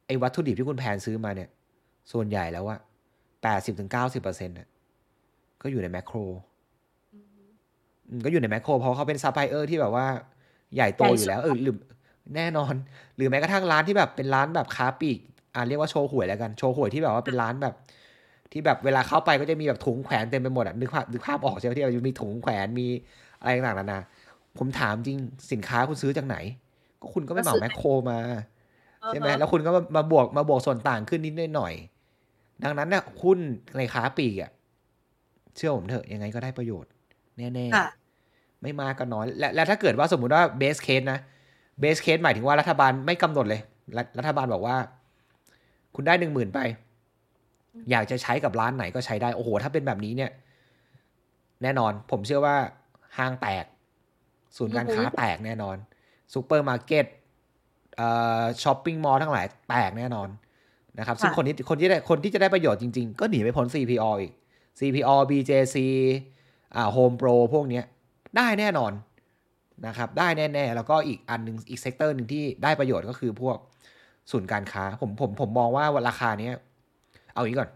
[0.06, 1.48] ไอ้วัตถุดิบที่คุณแพนซื้อมาเนี่ย
[2.12, 2.76] ส่วนใหญ่แล้วว่า
[3.42, 4.68] แปดสิบถึงเก้าสิบเปอร์เซ็นต์น่ะ
[5.62, 6.16] ก็อยู่ในแมคโคร
[7.12, 10.06] อืมก็อยู่ในแมคโครเพราะเขาเป็นซัพพลายเออร์ที่แบบว่า
[10.76, 11.76] ใหญ่โตอยู่แล้วเออหรือ
[12.36, 12.74] แน่นอน
[13.16, 15.18] หรือแม้กระทั่งร้านที่แบบเป็นร้านแบบค้าปลีก
[15.54, 17.74] อ่าเรียกว่าโชว์หวยแล้วกันโชว์หวยที่แบบว่าเป็นร้านแบบ
[18.52, 22.86] ที่แบบเวลาเข้าไปก็จะมีแบบถุงแขวนเต็มไปหมดอะนึกภาพนึกภาพออกใช่ไหมที่แบบมีถุงแขวนมี
[23.40, 24.00] อะไรต่างๆนานา
[24.58, 25.18] ผมถามจริง
[25.52, 26.36] สินค้าคุณซื้อจากไหน
[27.00, 28.18] ก็คุณก็ไปเหมาแมคโครมา
[29.08, 31.74] ใช่ไหมแล้วคุณก็มามาบวกมาบวกส่วนต่างขึ้นนิดหน่อย
[32.64, 33.38] ดังนั้นเนี่ยหุ้น
[33.76, 34.50] ในค้าปลีกอะ
[35.56, 36.90] เชื่อผมเถอะยังไงก็ได้ประโยชน์
[37.38, 38.05] แน่ค่ะๆ
[38.66, 41.18] ไม่มากก็น้อย และและถ้าเกิดว่าสมมุติว่าเบสเคสนะ
[41.80, 43.60] เบสเคสหมายถึงว่ารัฐบาลไม่กำหนดเลย
[43.96, 44.76] รัฐรัฐบาลบอกว่า
[45.94, 46.60] คุณได้หนึ่งหมื่นไป
[47.90, 50.30] อยากจะใช้กับร้านไหนก็ใช้ได้ โอ้โห ถ้าเป็นแบบนี้เนี่ย
[51.62, 52.56] แน่นอน ผมเชื่อว่า
[53.18, 53.64] ห้างแตก
[54.56, 55.76] ศูนย์การค้าอือฮึแตกแน่นอน
[56.34, 57.06] ซูเปอร์มาร์เก็ต
[57.96, 58.08] เอ่
[58.40, 60.28] อ shopping mall ทั้งหลายแตกแน่นอน
[60.98, 64.32] นะครับ ซึ่งคนที่คนที่ได้คนที่จะได้ประโยชน์จริง ๆ ก็หนีไม่พ้น CPALL อีก
[64.78, 65.76] CPALL BJC
[66.76, 67.84] อ่า Home Pro พวกเนี้ย
[68.36, 68.92] ได้แน่นอน
[69.86, 73.56] นะครับ ได้แน่ ๆ แล้วก็อีกอันหนึ่งอีก sector หนึ่งที่ได้ประโยชน์ก็คือพวก
[74.30, 76.54] ศูนย์การค้า ผมผมผมมองว่าราคาเนี้ย
[77.34, 77.70] เอาอย่างนี้ก่อน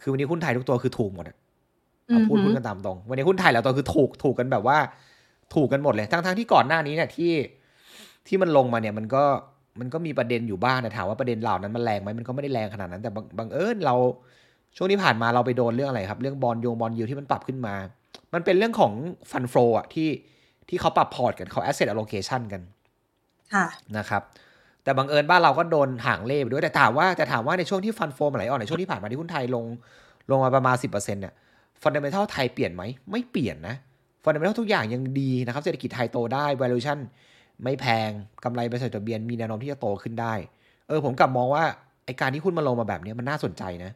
[0.00, 1.36] คือวันนี้หุ้นไทยทุกตัวคือถูกหมดอะ
[2.06, 4.78] เอาพูดอือฮึพูดกันตามตรง วันนี้หุ้นไทยแล้วตัวคือถูกถูกกันแบบว่า
[5.54, 7.32] ถูกกันหมดเลยทั้งทั้งที่ก่อนหน้านี้เนี่ยที่
[8.26, 9.24] ที่มันลงมาเนี่ยมันก็
[9.80, 13.94] มันก็มีประเด็นอยู่บ้างแต่ถามว่าประเด็นเหล่านั้นมันแรงไหมมันก็ไม่ได้แรงขนาดนั้นแต่บางบังเอิญเรา
[14.76, 17.74] ช่วงที่ผ่านมาเราไปโดนเรื่องอะไรครับ เรื่องบอลโยงบอลยูที่มันปรับขึ้นมา
[18.34, 18.92] มันเป็นเรื่องของ
[19.30, 20.08] fund flow อะที่
[20.68, 22.62] ที่เขาปรับ port กันเขา asset allocation กัน
[23.54, 24.22] ค่ะนะครับ
[24.84, 29.64] แต่บังเอิญบ้านเราก็โดนหางเลขไปด้วยแต่ถามว่าแต่ถามว่าในช่วงที่ fund flow ไหลออกในช่วงที่ผ่านมาที่หุ้นไทยลง
[30.30, 31.34] ลงมาประมาณ 10%เนี่ย
[31.82, 33.76] fundamental ไทยเปลี่ยนไหมไม่เปลี่ยนนะ
[34.24, 36.98] fundamental ทุกอย่างยังดีนะครับ เศรษฐกิจไทยโตได้ valuation
[37.64, 38.10] ไม่แพง
[38.44, 40.34] กำไรบริษัทจดทะเบียนมีแนวโน้มที่จะโตขึ้นได้
[40.88, 41.64] เออผมกลับมองว่า
[42.04, 43.90] ไอการที่หุ้นมันลงมาแบบเนี้ยมันน่าสนใจนะ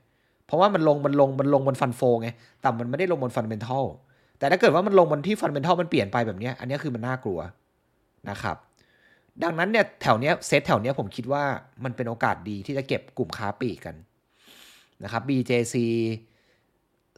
[0.47, 2.29] เพราะว่ามันลงมันลงมันลงบน fund flow ไง
[2.61, 3.85] แต่มันไม่ได้ลงบน fundamental
[4.39, 7.41] แต่ถ้าเกิดว่ามันลงบนที่ fundamental มันเปลี่ยนไปแบบนี้อันนี้คือมันน่ากลัว
[8.31, 8.57] นะครับ
[9.43, 11.45] ดังนั้นเนี่ยแถวเนี้ยเซตแถวเนี้ยผมคิดว่า
[11.85, 13.97] มันเป็นโอกาสดีที่จะเก็บกลุ่มค้าปลีกกัน
[15.05, 15.77] นะครับ BJC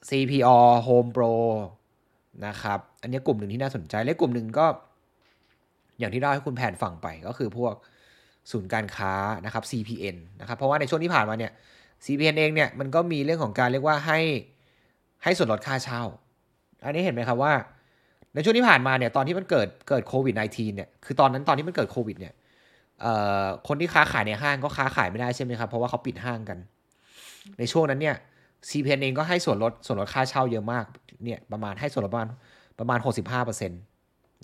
[0.09, 1.35] CPO Home Pro
[2.46, 4.66] นะครับ อันนี้กลุ่มหนึ่งที่น่าสนใจ และกลุ่มหนึ่งก็
[5.98, 7.74] อย่างที่เล่าให้คุณแผนฟังไปก็คือพวก
[8.50, 11.52] ศูนย์การค้านะครับ CPN นะครับ เพราะว่าในช่วงที่ผ่านมาเนี่ย
[12.04, 14.20] CPN เองเนี่ยมันก็มีเรื่องของการเรียกว่าให้
[15.24, 16.02] ให้ส่วนลดค่าเช่า
[16.85, 17.53] อันนี้เห็นไหมครับว่า
[18.35, 22.35] ในช่วงที่ผ่านมาเนี่ยตอนที่มันเกิดเกิดโควิด -19 เนี่ยคือตอนนั้นตอนที่มันเกิดโควิดเนี่ย
[23.69, 26.59] คนที่ค้าขายในห้างก็ค้าขายไม่ได้ใช่ไหมครับ เพราะว่าเขาปิดห้างกัน
[27.59, 28.16] ในช่วงนั้นเนี่ย
[28.69, 30.85] CPN เองก็ให้ส่วนลดส่วนลดค่าเช่าเยอะมาก
[31.25, 32.29] เนี่ยประมาณให้ส่วนลดประมาณ
[32.79, 32.99] ประมาณ
[33.35, 33.71] 65%น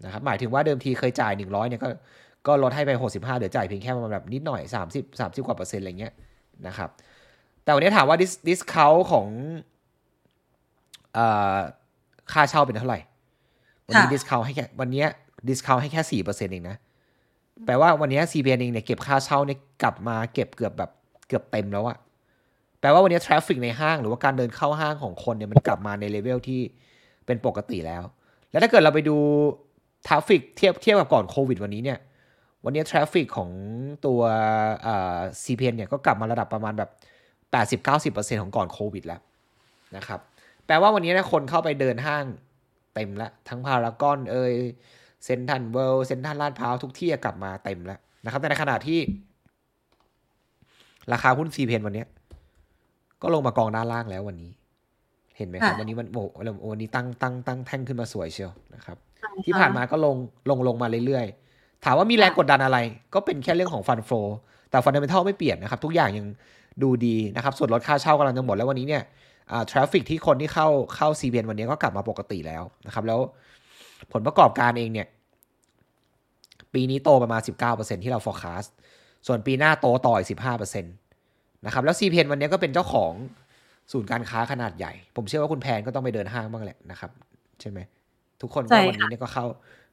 [0.08, 1.88] ะครับหมายถึงว่าเดิมทีเคยจ่าย 100เนี่ยก็
[2.46, 6.12] ก็ลดให้ไป 65เหลือจ่ายเพียงแค่ประมาณแบบนิดหน่อย 30 30 กว่าเปอร์เซ็นต์อะไรเงี้ย
[6.66, 6.90] นะครับ
[7.64, 9.28] แต่วันนี้ถามว่า dis discount ของ
[11.14, 11.56] เอ่อ
[12.32, 12.98] ค่าเช่าเป็นเท่าไหร่
[13.86, 15.04] วันนี้ค่ะ discount ให้แค่วันนี้
[15.48, 16.76] discount ให้แค่สี่เปอร์เซ็นต์เองนะ
[17.66, 20.90] แปลว่าวันนี้ CPN เองเนี่ยเก็บค่าเช่าเนี่ยกลับมาเก็บเกือบแบบ
[21.28, 21.96] เกือบเต็มแล้วอะ
[22.80, 26.60] แปลว่าวันนี้ traffic ในห้างหรือว่าการเดินเข้าห้างของคนเนี่ยมันกลับมาในเลเวลที่
[27.26, 28.02] เป็นปกติแล้ว
[28.50, 29.16] แล้วถ้าเกิดเราไปดู
[30.06, 31.98] traffic เทียบเทียบกับก่อนโควิดวันนี้เนี่ย
[32.64, 33.50] วันนี้ traffic ของ
[34.06, 34.20] ตัว
[34.82, 36.90] เอ่อ CPN เนี่ยก็กลับมาระดับประมาณแบบ
[38.34, 39.20] 80-90%ของก่อนโควิดแล้ว
[39.96, 40.20] นะครับ
[40.66, 42.24] แปลว่าวันนี้เนะคนเข้าไปเดินห้าง
[42.94, 44.54] เต็มแล้วทั้งพารากอนเอย
[45.24, 48.98] เซนทันเวิลด์เซนทันลาดพร้าวทุกที่กลับมาเต็มแล้วนะครับ แต่ในขณะที่
[51.12, 52.08] ราคาหุ้น CPN วันเนี้ย
[53.22, 54.50] ก็ลงมากองด้านล่างแล้ววันนี้
[55.36, 56.26] เห็นไหมครับค่ะวันนี้มันโอ้โห
[56.70, 58.96] วันนี้ตั้งตั้งตั้งแท่งขึ้นมาสวยเชียวนะครับ
[59.44, 60.16] ที่ผ่านมาก็ลง
[60.50, 62.78] ลงลงมาเรื่อยๆ ถามว่ามีแรงกดดันอะไร
[63.14, 64.10] ก็เป็นแค่เรื่องของ fund flow
[64.70, 66.26] แต่ fundamental ไม่เปลี่ยนนะครับ ทุกอย่างยัง
[66.82, 69.02] ดูดีนะครับ ส่วนลดค่าเช่ากำลังจะหมดแล้ววันนี้เนี่ย
[69.70, 73.20] traffic ที่คนที่เข้าเข้า CPN วันนี้ก็กลับมาปกติแล้วนะครับ แล้ว
[74.12, 75.06] ผลประกอบการเองเนี่ย
[76.74, 77.40] ปีนี้โตประมาณ
[77.72, 78.68] 19%ที่เรา forecast
[79.26, 83.12] ส่วนปีหน้าโตต่ออีก15%นะครับ แล้ว CPN วันนี้ก็เป็นเจ้าของ
[83.92, 87.10] ศูนย์การค้าขนาดใหญ่ ผมเชื่อว่าคุณแพนก็ต้องไปเดินห้างบ้างแหละนะครับ
[87.60, 87.78] ใช่ไหม
[88.40, 89.46] ทุกคนใช่ก็ค่ะวันนี้เนี่ยก็เข้า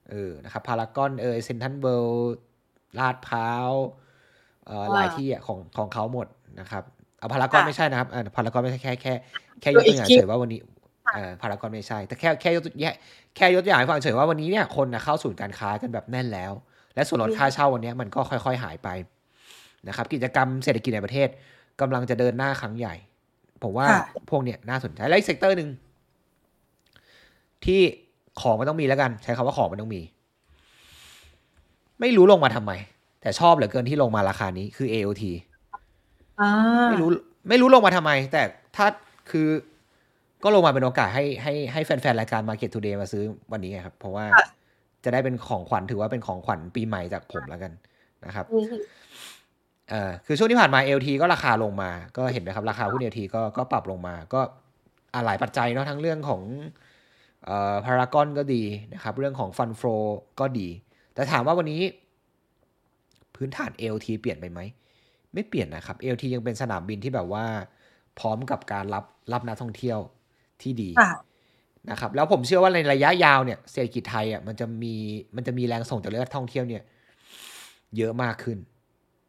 [0.10, 2.06] เออนะครับพารากอนเออเซนทันเบิล
[3.00, 3.72] ลาดพร้าว
[4.66, 6.28] เอ่อหลายที่อะของของเขาหมด
[6.60, 6.84] นะครับ
[7.24, 9.14] เอาพารากอนไม่ใช่นะครับอ่าพารากอนไม่ใช่แค่แค่
[9.62, 10.60] แค่ยกตัวอย่างเฉยว่าวันนี้
[11.14, 12.92] เอ่อพารากอนไม่ใช่ แต่แค่แค่ยกตัวแค่
[13.36, 16.52] แค่ยกตัวอย่างให้ฟังเฉยว่าวันนี้เนี่ยคนนะเข้าศูนย์การค้ากันแบบแน่นแล้ว
[16.96, 18.90] และส่วนลดค่าเช่าวันนี้มันก็ค่อย ๆ หายไป
[19.88, 21.28] นะครับ กิจกรรมเศรษฐกิจในประเทศ
[21.82, 22.96] กำลังจะเดินหน้าครั้งใหญ่
[23.64, 25.70] ผมว่าค่ะพวกเนี้ยน่าสนใจและอีก sector หนึ่ง
[27.66, 27.82] ที่
[28.42, 30.02] ของมันต้องมีแล้วกัน ใช้คำว่าของมันต้องมี
[32.00, 32.72] ไม่รู้ลงมาทำไม
[33.22, 35.53] แต่ชอบเหลือเกินที่ลงมาราคานี้คือ AOT อ่า
[36.90, 37.10] ไม่รู้
[37.50, 38.42] ไม่รู้ลงมาทำไม แต่
[38.76, 38.88] ถ้า
[39.32, 39.48] คือ
[40.44, 44.26] ก็ลงมาเป็นโอกาสให้ให้ให้แฟนๆ รายการ Market Today มาซื้อวันนี้ไงครับ เพราะว่า
[45.04, 47.72] จะได้เป็นของขวัญถือว่าเป็นของขวัญปีใหม่จากผมแล้วกัน
[48.26, 48.74] นะครับอืม
[49.90, 54.42] เอ่อคือช่วงที่ผ่านมา LT ก็ราคาลงมา ก็เห็นไหมครับ ราคาหุ้น LT ก็ก็ปรับลงมา ก็
[55.14, 56.42] อะหลายปัจจัยเนาะทั้งเรื่องของ
[57.46, 58.64] เอ่อพารากอนก็ดี
[58.94, 59.82] นะครับ เรื่องของฟันโฟ
[60.40, 60.68] ก็ดี
[61.14, 61.82] แต่ถามว่าวันนี้
[63.36, 64.60] พื้นฐาน AOT เปลี่ยนไปไหม
[65.34, 67.46] ไม่เปลี่ยนนะครับ AOT ยังเป็นสนามบินที่แบบว่า
[68.20, 70.00] พร้อมกับการรับรับนักท่องเที่ยว
[70.62, 71.12] ที่ดีค่ะ
[71.92, 74.94] นะครับ แล้วผมเชื่อว่าในระยะยาวเนี่ยเศรษฐกิจไทยอะมันจะมี
[75.36, 76.84] มันจะมีแรงส่งจากเรื่องท่องเที่ยวเนี่ย
[77.98, 78.58] เยอะมากขึ้น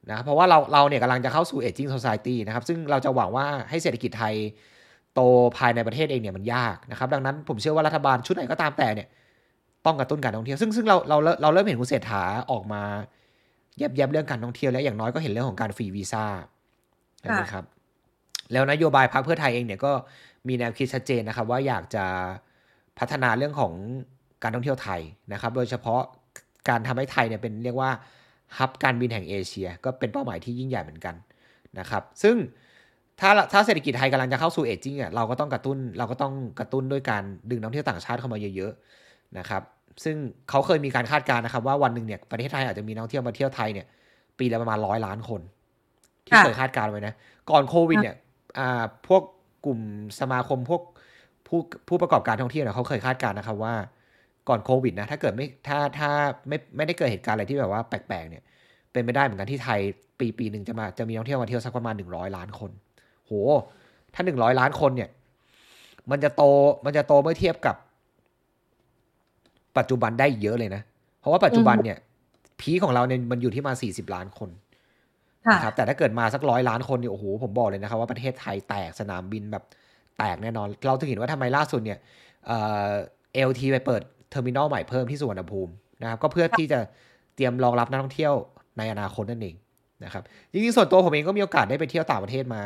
[0.09, 4.35] นะครับเพราะว่าเราเราเนี่ยกำลังจะเข้าสู่ aging society นะครับ ซึ่งเราจะหวังว่าให้เศรษฐกิจไทย
[5.15, 5.21] โต
[5.59, 9.09] ภายในประเทศเองเนี่ยมันยากนะครับ ดังนั้นผมเชื่อว่ารัฐบาลชุดไหนก็ตามแต่เนี่ย
[9.87, 12.83] ต้องกระตุ้นการท่องเที่ยว ซึ่งซึ่งเราเราเราเริ่มเห็นคุณเศรษฐาออกมา
[13.79, 16.25] แยบแยบเรื่องการท่องเที่ยวแล้วอย่างน้อยก็เห็นเรื่องของการฟรีวีซ่า
[17.21, 17.65] ใช่ไหมครับ
[18.53, 19.93] แล้วนโยบายพรรคเพื่อไทยเองเนี่ยก็
[20.49, 22.05] มีแนวคิดชัดเจนนะครับ ว่าอยากจะ
[22.99, 23.73] พัฒนาเรื่องของ
[24.43, 25.01] การท่องเที่ยวไทย
[25.33, 26.01] นะครับ โดยเฉพาะ
[26.69, 27.91] การทำให้ไทยเนี่ยเป็นเรียกว่า
[28.59, 31.15] ฮับการบินแห่งเอเชีย ก็เป็นเป้าหมายที่ยิ่งใหญ่เหมือนกัน
[31.79, 32.37] นะครับ ซึ่ง
[33.21, 39.63] ถ้าถ้าเศรษฐกิจไทยกำลังจะเข้าสู่เอจิ้งอะเราก็ต้องกระตุ้นเราก็ต้องกระตุ้นด้วยการดึงนักท่องเที่ยวต่างชาติเข้ามาเยอะๆนะครับ
[40.05, 40.17] ซึ่ง
[40.51, 43.87] เขาเคยมีการคาดการณ์นะครับ ว่าวันหนึ่งเนี่ยประเทศไทยอาจจะมีนักท่องเที่ยวมาเที่ยวไทยเนี่ย
[44.39, 45.41] ปีละประมาณร้อยล้านคน
[46.27, 47.15] ที่เคยคาดการณ์ไว้นะ
[47.51, 48.17] ก่อนโควิดเนี่ย
[48.59, 49.23] อ่าพวก
[49.65, 49.81] กลุ่ม
[50.21, 50.83] สมาคมพวก
[51.47, 53.75] ผู้ผู้ประกอบการท่องเที่ยวเนี่ยเขาเคยคาดการณ์นะครับว่า
[54.49, 56.11] ก่อนโควิดนะถ้าเกิดไม่ถ้าถ้า
[56.49, 58.43] ไม่ไม่ได้เกิดเหตุการณ์อะไรที่แบบว่าแปลกๆเนี่ย
[58.93, 59.81] เป็นไปได้เหมือนกันที่ไทย
[60.19, 62.71] ปีปีหนึ่งจะมาจะมีนักท่องเที่ยวมาเที่ยวสักประมาณหนึ่งร้อยล้านคน
[63.27, 63.33] โห
[64.15, 65.11] ถ้าหนึ่งร้อยล้านคนเนี่ย
[66.11, 66.43] มันจะโต
[66.85, 67.77] มันจะโตเมื่อเทียบกับ
[69.79, 70.83] ปัจจุบันได้เยอะเลยนะ
[71.21, 71.99] เพราะว่าปัจจุบันเนี่ย
[72.61, 74.51] พีคของเราเนี่ยมันอยู่ที่มาสี่สิบล้านคน
[75.47, 79.65] ค่ะนะครับแต่ถ้าเกิดมาสักร้อยล้านคนเนี่ยโอ้โหผมบอกเลยนะครับว่าประเทศไทยแตกสนามบินแบบ
[80.19, 81.99] แตกแน่นอน เราถึงเห็นว่าทำไมล่าสุดเนี่ย
[82.47, 82.59] เอ่
[82.89, 82.91] อ
[83.49, 85.73] LT ไปเปิดเทอร์มินอลใหม่เพิ่มที่สุวรรณภูมิ
[86.03, 86.79] นะครับ ก็เพื่อที่จะ
[87.37, 88.35] เตรียมรองรับนักท่องเที่ยว
[88.79, 89.55] ในอนาคตนั่นเอง
[90.05, 90.23] นะครับ
[90.53, 92.63] จริงๆส่วนตัวผมเองก็มีโอกาสได้ไปเที่ยวต่างประเทศมา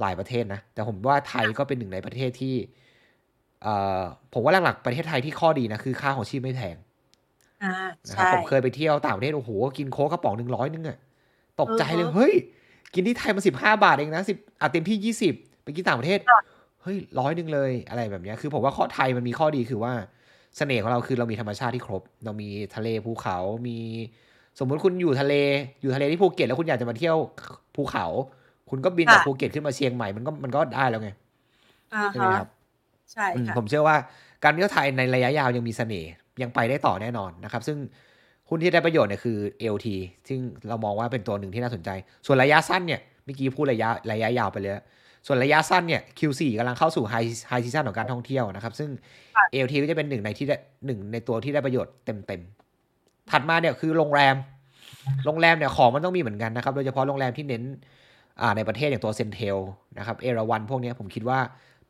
[0.00, 2.68] หลายประเทศนะแต่ผมว่าไทยก็เป็นหนึ่งในประเทศที่เอ่อ
[4.32, 6.76] ผมว่าหลักๆประเทศไทยที่ข้อดีนะคือค่าครองชีพไม่แพง
[7.62, 7.68] อ่า
[8.08, 10.98] นะครับใช่ผมเคยไปเที่ยวต่างประเทศโอ้โหกินโค้กกระป๋องหนึ่งร้อยนึงอะ
[11.60, 12.34] ตกใจเลยอือฮะเฮ้ย
[12.94, 15.34] กินที่ไทยมาสิบห้าบาทเองนะสิบอะเต็มที่ยี่สิบ
[15.64, 16.18] ไปกินต่างประเทศ
[16.82, 19.92] เฮ้ยร้อยหนึ่งเลยอะไรแบบเนี้ยคือผมว่าข้อไทยมันมีข้อดีคือว่า
[20.56, 23.78] เสน่ห์ของเราคือเรามีธรรมชาติที่ครบ เรามีทะเลภูเขา มี
[24.58, 25.34] สมมุติคุณอยู่ทะเล
[25.80, 27.16] อยู่ทะเลที่ภูเก็ตแล้วคุณอยากจะมาเที่ยว
[27.74, 28.06] ภูเขา
[28.70, 31.10] คุณก็บินจากค่ะภูเก็ตขึ้นมาเชียงใหม่มันก็มันก็ได้แล้วไง
[31.92, 32.48] อ่าใช่ไหมฮะครับ
[33.12, 33.96] ใช่อืมค่ะผมเชื่อว่า
[34.44, 36.10] การเที่ยวไทยในระยะยาวยังมีเสน่ห์
[36.42, 37.78] ยังไปได้ต่อแน่นอนนะครับ ซึ่ง
[38.48, 39.38] หุ้นที่ได้ประโยชน์เนี่ยคือ
[39.74, 39.86] LT
[40.28, 41.90] ซึ่งเรามองว่าเป็นตัวหนึ่งที่น่าสนใจ
[42.26, 44.84] ส่วนระยะสั้นเนี่ยเมื่อกี้พูดระยะระยะยาวไปเลยแล้ว
[45.26, 47.14] ส่วนระยะสั้นเนี่ย Q4 กำลังเข้าสู่ไฮ
[47.48, 48.90] ไฮซีซั่นของการท่องเที่ยวนะครับ ซึ่ง
[49.36, 50.56] ค่ะ LT ก็จะเป็นหนึ่งในที่ได้
[50.86, 54.36] หนึ่งในตัวที่ได้ประโยชน์เต็มเต็มๆถัดมาเนี่ยคือโรงแรม
[55.26, 57.62] โรงแรมเนี่ยของมันต้องมีเหมือนกันนะครับ โดยเฉพาะโรงแรมที่เน้น
[58.40, 59.58] อ่าในประเทศอย่างตัว Centel
[59.98, 61.38] นะครับเอราวัณพวกเนี้ยผมคิดว่า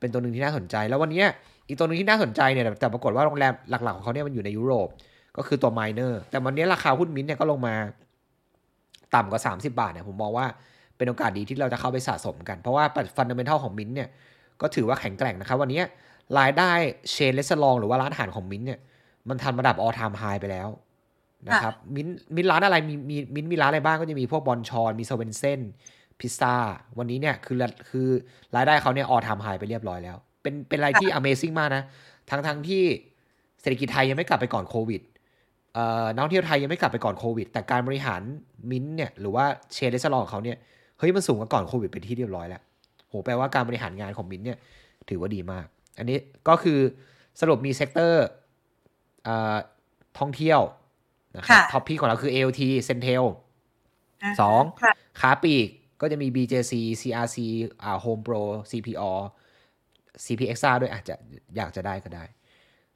[0.00, 1.26] เป็นตัวหนึ่งที่น่าสนใจ แล้ววันเนี้ย
[1.68, 4.88] อีกตัวหนึ่งที่น่าสนใจเนี่ยแต่แต่ปรากฏว่าโรงแรมหลักๆของเขาเนี่ยมันอยู่ในยุโรป
[5.36, 7.74] ก็คือตัว Minor แต่วันนี้ราคาหุ้นมิ้นท์เนี่ยก็ลงมา
[9.14, 10.46] ต่ำกว่า 30 บาทเนี่ยผมมองว่า
[10.96, 12.84] เป็นโอกาสดีที่เราจะเข้าไปสะสมกัน เพราะว่า
[13.16, 14.08] fundamental ของมิ้นท์เนี่ย
[14.60, 15.80] ก็ถือว่าแข็งแกร่งนะครับ วันนี้
[16.38, 16.70] รายได้
[17.10, 18.80] chain restaurant หรือว่าร้านอาหารของมิ้นท์เนี่ย
[19.28, 20.68] มันทำระดับ all time high ไปแล้ว
[21.48, 25.60] นะครับ MINT MINT ร้านอะไรมีมีมิ้นท์มีร้านอะไรบ้างก็จะมีพวก Bonchon มี Swensen's
[26.20, 26.54] พิซซ่า
[26.98, 27.56] วันนี้เนี่ยคือ
[27.88, 28.08] คือ
[28.56, 31.82] รายได้เขาเนี่ย all time high ไปเรียบร้อยแล้ว เป็นเป็นอะไรที่ amazing มากนะ
[32.30, 32.82] ทั้งทั้งที่
[33.60, 35.02] เศรษฐกิจไทยยังไม่กลับไปก่อนโควิด
[35.74, 38.22] เอ่อนักท่องเที่ยวไทยยังไม่กลับไปก่อนโควิด แต่การบริหาร
[38.70, 40.56] มิ้นท์เนี่ยหรือว่า chain restaurant ของเขาเนี่ย
[40.98, 42.62] เฮ้ยมันสูงกว่าก่อนโควิดเป็นที่เรียบร้อยแล้ว
[43.08, 44.58] โหแปลว่าการบริหารงานของมิ้นท์เนี่ย
[45.08, 45.66] ถือว่าดีมาก
[45.98, 46.18] อันนี้
[46.48, 46.78] ก็คือ
[47.40, 48.26] สรุปมี sector
[49.24, 49.56] เอ่อ
[50.18, 50.60] ท่องเที่ยว
[51.36, 53.24] นะครับค่ะท็อปพีของเราคือ ALT Centel
[54.28, 55.68] าสองค่ะขาปลีก
[56.00, 57.36] ก็จะมี BJC CRC
[57.82, 59.12] อ่า Home Pro CPALL
[60.24, 61.14] CPAXT ด้วยอาจจะ
[61.56, 62.24] อยากจะได้ก็ได้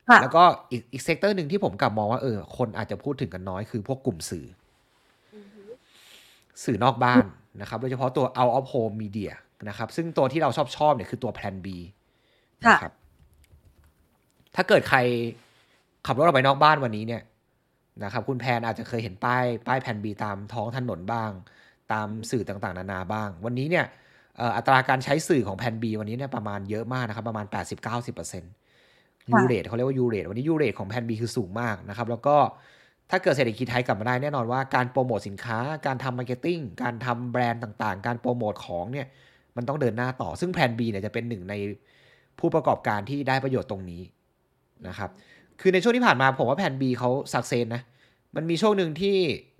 [0.09, 4.47] ค่ะแล้วก็อีกอีก sector หนึ่งที่ผมกลับมองว่าเออคนอาจจะพูดถึงกันน้อยคือพวกกลุ่มสื่อ
[6.65, 7.25] สื่อนอกบ้าน
[7.61, 9.33] นะครับ โดยเฉพาะตัว out of home media
[9.69, 11.67] นะครับ ซึ่งตัวที่เราชอบชอบเนี่ยคือตัว Plan B
[12.67, 12.95] ค่ะนะครับ
[14.55, 14.99] ถ้าเกิดใคร
[16.07, 17.23] ขับรถออกไปนอกบ้านวันนี้เนี่ย
[18.05, 21.31] นะครับ คุณแพนอาจจะเคยเห็นป้ายป้ายแผ่น B ตามท้องถนนบ้าง
[21.93, 23.85] ตามสื่อต่างๆ นานาบ้าง วันนี้เนี่ย
[24.37, 27.47] เอ่ออัตราการใช้สื่อของแผ่น B วันนี้เนี่ยประมาณเยอะมากนะครับประมาณ
[27.99, 32.37] 80-90% U-rate เขาเรียกว่า U-rate วันนี้ U-rate ของ Plan B คือสูงมากนะครับ แล้วก็
[33.11, 39.07] ถ้าเกิดเศรษฐกิจไทยกลับมาได้แน่นอนว่าการโปรโมทสินค้า การทำ marketing การทำแบรนด์ต่างๆ การโปรโมทของเนี่ย
[39.57, 41.55] มันต้องเดินหน้าต่อ ซึ่งแผน B เนี่ยจะเป็นหนึ่งใน
[42.39, 44.03] ผู้ประกอบการที่ได้ประโยชน์ตรงนี้
[44.89, 45.11] นะครับ
[45.61, 47.82] คือในช่วงที่ผ่านมาผมว่าแผน B เขาสักเซนนะ
[48.37, 49.16] มันมีช่วงหนึ่งที่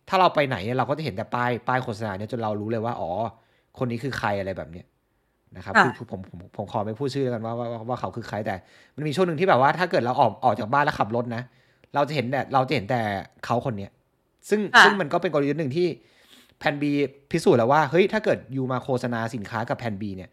[0.09, 3.11] ถ้าเราไปไหนเนี่ยเราก็จะเห็นแต่ป้ายป้ายโฆษณาเนี่ยจนเรารู้เลยว่าอ๋อ
[3.78, 4.86] คนนี้คือใครอะไรแบบเนี้ย
[5.57, 8.55] นะครับค่ะคือคือผมผมผมขอไม่พูดชื่อแล้วกันว่าว่าว่าว่าเขาคือใครแต่
[8.96, 11.42] มันมีช่วงหนึ่งที่แบบว่าถ้าเกิดเราออกออกจากบ้านแล้วขับรถนะ
[11.94, 13.00] เราจะเห็นแต่เราจะเห็นแต่
[13.44, 13.90] เขาคนเนี้ย
[14.48, 15.86] ซึ่งค่ะซึ่งมันก็เป็นกลยุทธ์หนึ่งที่
[16.59, 16.84] แผ่น B
[17.30, 20.30] พิสูจน์แล้วว่าเฮ้ยถ้าเกิดยูมาโฆษณาสินค้ากับแผ่น B เนี่ย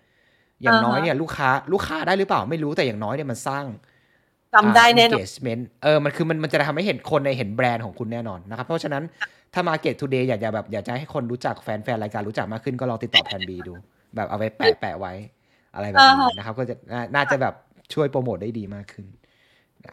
[0.61, 3.65] อย่างน้อยเนี่ยลูกค้าลูกค้าได้หรือเปล่าไม่รู้แต่อย่างน้อยเนี่ยมันสร้าง
[4.55, 9.03] จำได้แน่นอน engagement เออมันคือมันมันจะทำให้เห็นคนในเห็นแบรนด์ของคุณแน่นอนนะครับ เพราะฉะนั้น
[9.53, 13.73] ถ้า Market Today อยากจะแบบอยากจะให้คนรู้จักแฟนแฟนรายการรู้จักมากขึ้นก็ลองติดต่อแพนบีดู
[14.15, 15.13] แบบเอาไว้แปะแปะไว้
[15.75, 17.53] อะไรแบบนี้นะครับ ก็จะน่าน่าจะแบบ
[17.93, 19.05] ช่วยโปรโมทได้ดีมากขึ้น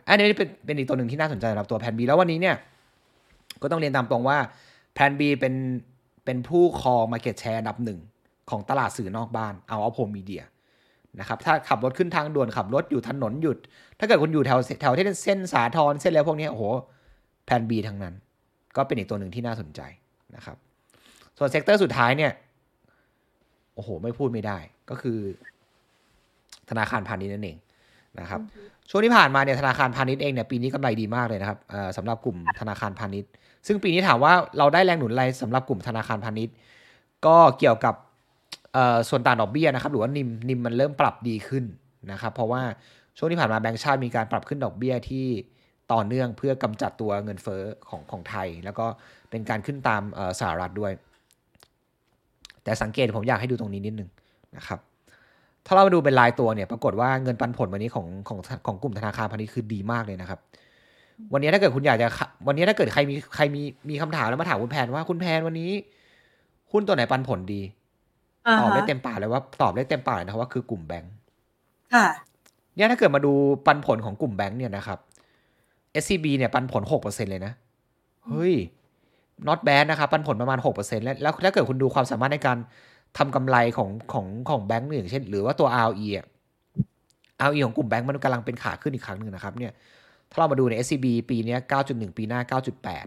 [0.08, 2.56] อันนี้เป็นเป็นอีกตัวหนึ่งที่น่าสนใจสำหรับตัวแพนบีแล้ววันนี้เนี่ย
[3.62, 4.38] ก็ต้องเรียนตามตรงว่า
[4.94, 5.54] Plan B เป็น
[6.24, 7.98] เป็นผู้ครอง Market Share อันดับหนึ่ง
[8.50, 10.42] ของตลาดสื่อนอกบ้าน Out of Home Media
[11.20, 13.58] นะครับถ้าขับรถขึ้นทางด่วนขับรถอยู่ถนนหยุด
[13.98, 16.64] ถ้าเกิดคุณอยู่แถวแถวที่เส้นสาทรเส้นแล้วพวกนี้โอ้โห
[17.44, 18.14] Plan B ทั้งนั้น
[18.76, 19.80] ก็เป็นอีกตัวหนึ่งที่น่าสนใจ
[20.36, 20.56] นะครับ
[21.38, 22.32] ส่วน sector สุดท้ายเนี่ย
[23.74, 24.58] โอ้โหไม่พูดไม่ได้
[24.90, 25.18] ก็คือ
[26.70, 27.56] ธนาคารพาณิชย์นั่นเอง
[28.20, 28.40] นะครับ
[28.90, 31.58] ช่วงที่ผ่านมาเนี่ยธนาคารพาณิชย์เองเนี่ยปีนี้กำไรดีมากเลยนะครับ
[31.96, 33.30] สำหรับกลุ่มธนาคารพาณิชย์
[33.66, 36.54] ซึ่งปีนี้ถามว่าเราได้แรงหนุนอะไรสำหรับกลุ่มธนาคารพาณิชย์
[37.26, 37.94] ก็เกี่ยวกับ
[39.08, 41.64] ส่วนต่างดอกเบี้ยนะครับหรือว่านิมนิมมันเริ่มปรับดีขึ้น
[42.12, 42.62] นะครับเพราะว่า
[43.16, 45.26] ช่วงที่ผ่านมาแบงก์ชาติมีการปรับขึ้นดอกเบี้ยที่
[45.92, 48.86] ต่อเนื่องเพื่อกำจัดตัวเงินเฟ้อของของไทย แล้วก็
[49.30, 50.02] เป็นการขึ้นตาม
[50.40, 50.92] สหรัฐด้วย
[52.64, 54.08] แต่สังเกตผมอยากให้ดูตรงนี้นิดนึง
[54.56, 54.78] นะครับ
[55.66, 60.40] ถ้าเรามาดูเป็นรายตัวเนี่ยปรากฏว่าเงินปันผลวันนี้ของของของกลุ่มธนาคารพาณิชย์คือดีมากเลยนะครับ
[61.32, 62.08] วันนี้ถ้าเกิดคุณอยากจะ
[62.46, 65.70] วันนี้ถ้าเกิดใครมีใครมีมีคำถามแล้วมาถามคุณแพนว่าคุณแพนวันนี้
[66.72, 67.62] หุ้นตัวไหนปันผลดี
[68.60, 71.12] ตอบได้เต็มปากเลยว่าตอบได้เต็มปากเลยนะว่าคือกลุ่มแบงค์
[71.94, 72.06] ค่ะ
[72.74, 73.32] เนี่ยถ้าเกิดมาดู
[73.66, 74.98] ปันผลของกลุ่มแบงค์เนี่ยนะครับ
[76.02, 77.52] SCB เนี่ยปันผลหกเปอร์เซ็นเลยนะ
[78.26, 78.54] เฮ้ย
[79.48, 82.58] not bad นะครับปันผลประมาณหกเปอร์เซ็นแล้วแล้วถ้าเกิดคุณดูความสามารถในการ
[83.18, 86.26] ทำกำไรของของของแบงก์อย่างเช่น หรือว่าตัว ROE อะ
[87.44, 89.72] ROE ของกลุ่มแบงก์มันกำลังเป็นขาขึ้นอีกครั้งหนึ่งนะครับเนี่ย
[90.30, 93.06] ถ้าเรามาดูใน SCB ปีนี้เก้าจุดหนึ่งปีหน้าเก้าจุดแปด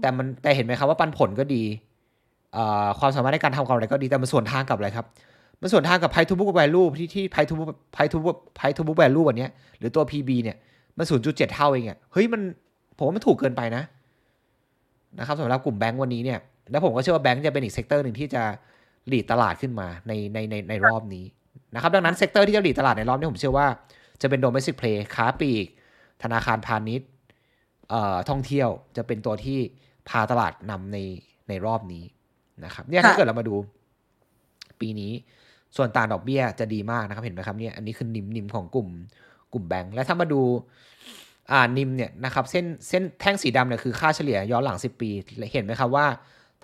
[0.00, 1.62] แต่มันแต่เห็นไหมครับว่าปันผลก็ดี
[2.98, 5.06] ความสามารถในการทำกำไรก็ดีแต่มันสวนทางกับอะไรครับ
[5.60, 8.98] มันสวนทางกับ Price to Book Value ที่ที่ Price to Book Price to Book Price to Book
[8.98, 9.46] Value วันนี้
[9.78, 10.56] หรือตัว PB เนี่ย
[10.98, 12.40] มันศูนย์จุดเจ็ดเท่าเองอะเฮ้ยมัน
[12.96, 13.82] ผมว่ามันถูกเกินไปนะ
[15.18, 16.38] นะครับสำหรับกลุ่มแบงก์วันนี้เนี่ย
[16.70, 18.42] แล้วผมก็เชื่อว่าแบงก์จะเป็นอีก sector หนึ่งที่จะ
[19.08, 21.24] lead ตลาดขึ้นมาในในในในรอบนี้
[21.74, 23.66] นะครับดังนั้น sector ที่จะ lead ตลาดในรอบนี้ผมเชื่อว่า
[24.22, 25.66] จะเป็น domestic play ค้าปลีก
[26.22, 27.08] ธนาคารพาณิชย์
[27.90, 29.58] เอ่อท่องเที่ยวจะเป็นตัวที่
[30.08, 30.98] พาตลาดนำใน
[31.48, 32.04] ในรอบนี้
[32.64, 33.54] นะครับเนี่ยถ้าเกิดเรามาดู
[34.80, 35.12] ปีนี้
[35.76, 38.88] ส่วนต่างดอกเบี้ยจะดีมากนะครับเห็นไหมครับเนี่ยอันนี้คือ NIM NIM ของกลุ่ม
[39.52, 40.40] กลุ่มแบงค์และถ้ามาดู
[41.50, 45.10] อ่านิมเนี่ยนะครับเส้นเส้นแท่งสีดำเนี่ยคือค่าเฉลี่ยย้อนหลัง 10 ปี
[45.52, 46.06] เห็นไหมครับว่า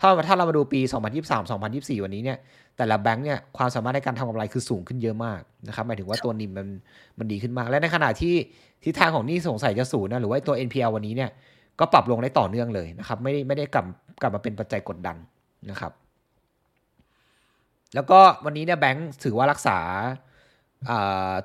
[0.00, 0.80] ถ้าถ้าเรามาดูปี
[1.20, 2.38] 2023 2024 วันนี้เนี่ย
[2.76, 6.68] แต่ละแบงค์เนี่ยความสามารถในการทำกำไรคือสูงขึ้นเยอะมากนะครับหมายถึงว่าตัวนิมมัน
[7.18, 8.34] มันดีขึ้นมาก และในขณะที่
[8.84, 11.30] ทิศทางของนี่สงสัยจะสูงนะหรือว่าตัว NPL วันนี้เนี่ย
[11.80, 13.84] ก็ปรับลงได้ต่อเนื่องเลยนะครับไม่ได้ไม่ได้กลับ
[14.22, 15.16] กลับมาเป็นปัจจัยกดดัน
[15.70, 15.92] นะครับ
[17.94, 19.78] แล้วก็วันนี้เนี่ยแบงค์ถือว่ารักษา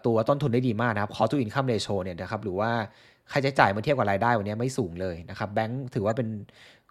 [0.06, 2.72] ตัวต้นทุนได้ดีมากนะครับ cost to income ratio เนี่ยนะครับหรือว่า
[3.32, 6.28] ค่าใช้จ่ายเมื่อเทียบกับรายได้วันนี้ไม่สูงเลยนะครับแบงค์ถือว่าเป็น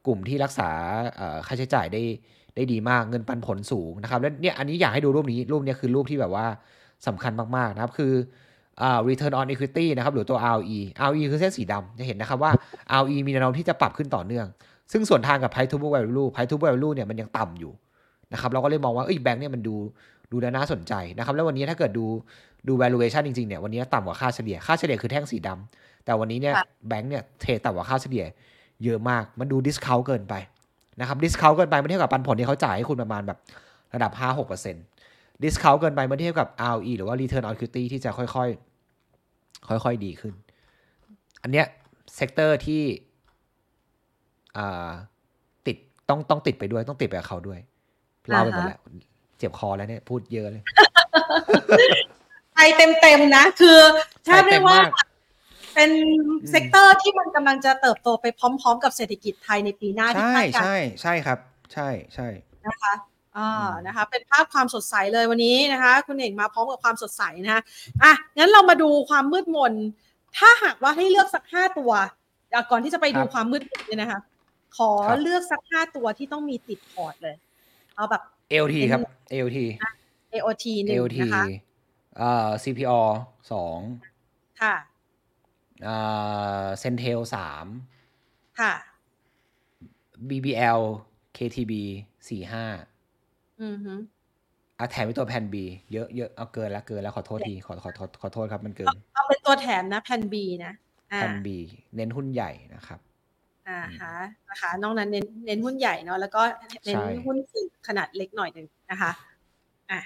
[0.07, 0.71] กลุ่มที่รักษา
[1.47, 2.03] ค่าใช้จ่ายได้
[2.57, 6.47] ได้ดีมากเงินปันผลสูงนะครับและเนี่ยอันนี้อยากให้ดูรูปนี้รูปนี้คือรูปที่แบบว่า
[7.07, 8.13] สำคัญมากๆนะครับ คือ
[9.09, 12.53] return on equity นะครับหรือตัว ROE ROE คือเส้นสีดำจะเห็นนะครับว่า
[12.99, 14.47] ROE มีแนวโน้มที่จะปรับขึ้นต่อเนื่อง
[14.93, 17.73] ซึ่งส่วนทางกับ price to book value price to book value เนี่ยมันยังต่ำอยู่
[18.33, 19.75] นะครับเราก็เลยมองว่าเอ้ยแบงค์เนี่ยมันดู
[20.31, 22.07] ดูน่าสนใจนะครับแล้ววันนี้ถ้าเกิดดู
[22.69, 26.55] ดู valuation จริงๆเนี่ยวันนี้ต่ำกว่าค่าเฉลี่ยค่าเฉลี่ยคือแท่งสีดำแต่วันนี้เนี่ย
[26.89, 28.25] แบงค์เนี่ยเทรดต่ำกว่าค่าเฉลี่ย
[28.85, 30.35] เยอะมากมันดู discount เกินไป
[31.01, 33.39] นะครับ discount เกินไปเมื่อเทียบกับปันผลที่เขาจ่ายให้คุณประมาณแบบ
[33.95, 34.13] ระดับ
[34.79, 40.35] 5-6% discount เกินไปเมื่อเทียบกับ ROE หรือว่า return on equity ที่จะค่อยๆ ค่อยๆ ดีขึ้น
[41.43, 41.67] อันเนี้ย
[42.17, 42.83] sector ที่
[45.67, 45.77] ติด
[46.09, 47.59] ต้องต้องติดไปด้วยต้องติดไปกับเขาด้วย
[48.29, 48.81] เล่าไปหมดแล้ว
[49.39, 50.63] เจ็บคอแล้วเนี่ยพูดเยอะเลย
[52.55, 53.79] ไทยเต็มๆนะ คือ
[54.27, 54.81] ถ้าเรียกว่า
[55.75, 55.91] เป็น
[56.51, 61.39] sector ที่มันกำลังจะเติบโตไปพร้อม ๆ กับเศรษฐกิจไทยในปีหน้าที่คาดการณ์ใช่ใช่ครับ
[61.73, 62.29] ใช่ใช่
[62.67, 62.95] นะคะ
[63.37, 67.63] อ่านะคะ เป็นภาพความสดใสเลยวันนี้นะคะ คุณเอกมาพร้อมกับความสดใสนะคะ
[68.03, 69.73] อะงั้นเรามาดูความมืดมน
[70.39, 71.93] ถ้าหากว่าให้เลือกสักห้าตัว
[72.71, 74.21] ก่อนที่จะไปดูความมืดเนี่ยนะคะ
[74.77, 74.91] ขอ
[75.23, 77.37] เลือกสักห้าตัวที่ต้องมีติดพอร์ตเลย
[77.97, 78.23] เอาแบบ
[78.65, 79.01] LT ครับ
[79.47, 79.59] LT
[80.35, 81.45] AOT หนึ่งนะคะ
[82.19, 82.93] เอ่อ CPO
[83.53, 83.79] สอง
[84.63, 84.75] ค่ะ
[85.85, 85.97] เอ่
[86.63, 87.67] อเซนเทลสาม
[88.61, 88.73] ค่ะ
[90.29, 90.81] BBL
[91.37, 91.73] KTB
[92.29, 92.65] สี่ห้า
[93.63, 93.95] อือฮึ
[94.79, 95.57] อะแถมเป็นตัวแผ่น B
[95.93, 100.73] เยอะเยอะเอาเกินแล้วเกินแล้วขอโทษทีขอขอขอขอโทษครับมันเกิน เอาเป็นตัวแถมนะแผ่น B นะ
[101.19, 101.49] แผ่น B
[101.97, 103.01] เน้นหุ้นใหญ่นะครับ
[103.71, 104.15] ออ่าฮะ
[104.51, 106.43] นะคะนอกนั้นเน้นเน้นหุ้นใหญ่เนาะแล้วก็
[106.85, 107.37] เน้นหุ้น
[107.89, 109.11] ขนาดเล็กหน่อยหนึ่งนะคะ
[109.91, 110.01] อะ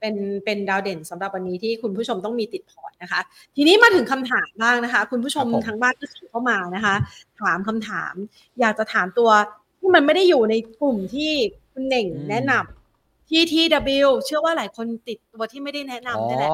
[0.00, 3.20] เป็นเป็นดาวเด่นสำหรับวันนี้ที่คุณผู้ชมต้องมีติดพอร์ตนะคะ
[3.56, 6.94] ทีนี้มาถึงคำถามบ้างนะคะ คุณผู้ชมทางบ้านที่ส่งเข้ามานะคะ
[7.40, 8.14] ถามคำถาม
[8.60, 9.30] อยากจะถามตัว
[9.78, 11.32] ที่มันไม่ได้อยู่ในกลุ่มที่
[11.72, 16.50] คุณเน่งแนะนำ TTW เชื่อว่าหลายคนติดตัวที่ไม่ได้แนะนำนี่แหละ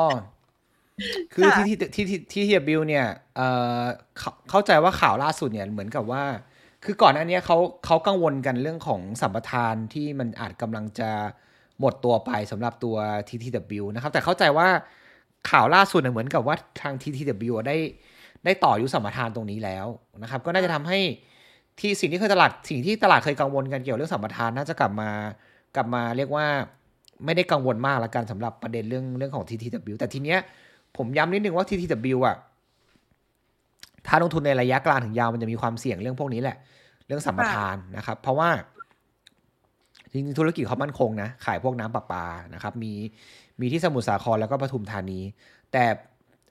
[1.33, 3.49] คือที่ที่ที่ที่ที่ทีบิลเนี่ยเอ่
[3.81, 3.83] อ
[4.51, 6.25] เข้าใจว่าข่าวล่าสุดเนี่ยเหมือนกับว่า
[6.85, 11.11] คือก่อนอันนี้เขาเขากังวลกันเรื่องของสัมปทานที่มันอาจกำลังจะ
[11.81, 12.97] หมดตัวไปสำหรับตัว
[13.29, 14.69] TTW นะครับ แต่เข้าใจว่า
[15.51, 17.77] ข่าวล่าสุดเหมือนกับว่าทาง TTW ได้
[18.45, 19.87] ได้ต่อยุสัมปทานตรงนี้แล้ว
[20.23, 20.99] นะครับ ก็น่าจะทำให้
[21.81, 25.11] ที่สิ่งที่เคยตลาดสิ่งที่ตลาดเคยกังวลกันเกี่ยวเรื่องสัมปทานน่าจะกลับมา
[25.77, 26.47] กลับมาเรียกว่า
[27.25, 30.39] ไม่ได้กังวลมากละกันสำหรับประเด็นเรื่องเรื่องของ TTW แต่ทีเนี้ย
[30.99, 32.37] ผมย้ำนิดนึงว่า TTW อะ
[34.07, 36.57] ถ้าลงทุนในระยะกลางถึงยาวมันจะมีความเสี่ยงเรื่องพวกนี้แหละ
[37.07, 38.51] เรื่องสัมปทานนะครับ เพราะว่า
[40.13, 42.25] จริงๆธุรกิจเขามั่นคงนะ ขายพวกน้ำประปา
[42.55, 42.93] นะครับ มี
[43.61, 45.21] มีที่สมุทรสาครแล้วก็ปทุมธานี
[45.73, 45.85] แต่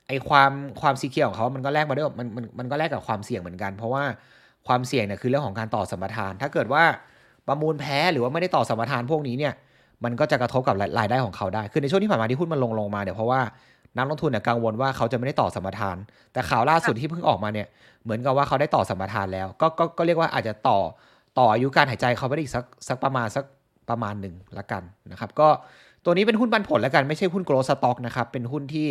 [0.08, 4.04] ไอความความซีเคียวของเขา มันก็แลกมาด้วยมันมันมันก็แลกกับความเสี่ยงเหมือนกัน เพราะว่า
[4.68, 6.84] ความเสี่ยงเนี่ยคือเรื่องของการต่อสัมปทาน ถ้าเกิดว่า
[7.48, 9.54] ประมูลแพ้หรือว่าไม่ได้ต่อสัมปทานพวกนี้เนี่ย
[10.04, 13.42] มันก็จะกระทบกับรายได้ของเขาได้ คือในช่วงที่ผ่านมาที่หุ้นมันลงลงมาเนี่ยเพราะว่า
[13.98, 15.98] นักลงทุนเนี่ยกังวลว่าเขาจะไม่ได้ต่อสัมปทาน
[16.34, 17.68] แต่ข่าวล่าสุดที่เพิ่งออกมาเนี่ย
[18.04, 20.80] เหมือนกับว่าเขาได้ต่อสัมปทานแล้ว ก็ก็ก็เรียกว่าอาจจะต่อ
[21.38, 23.44] ต่ออายุการหายใจเขาไปได้อีกสักสักประมาณสัก
[23.90, 25.48] ประมาณหนึ่งละกันนะครับ ก็
[26.06, 28.88] ตัวนี้เป็นหุ้นปันผลแล้วกันไม่ใช่หุ้นโกลด์สต็อกนะครับเป็นหุ้นที่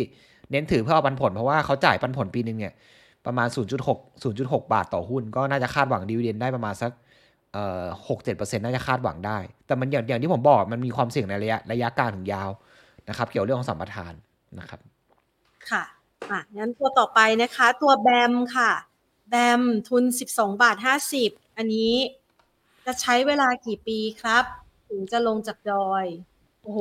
[0.51, 2.73] เน้นถือเพื่อเอาปันผล เพราะว่าเขาจ่ายปันผลปีหนึ่งเนี่ย
[3.25, 3.47] ประมาณ
[3.85, 6.91] 0.6 0.6 บาทต่อหุ้น ก็น่าจะคาดหวังดีเวเดนได้ประมาณสัก
[7.53, 12.49] เอ่อหกเจ็ดเปอร์เซ็นต์น่าจะคาดหวังได้ แต่มันอย่างอย่างที่ผมบอกมันมีความเสี่ยงในระยะระยะกลางถึงยาว
[13.09, 14.13] นะครับ เกี่ยวเรื่องของสัมปทาน
[14.59, 14.79] นะครับ
[15.71, 15.83] ค่ะ
[16.31, 18.71] อะงั้นตัวต่อไปนะคะ ตัวแบมค่ะ
[19.29, 20.03] แบมทุน
[20.33, 20.77] 12 บาท
[21.17, 21.93] 50 อันนี้
[22.85, 24.43] จะใช้เวลากี่ปีครับ
[24.89, 26.05] ถึงจะลงจากดอย
[26.63, 26.79] โอ้โห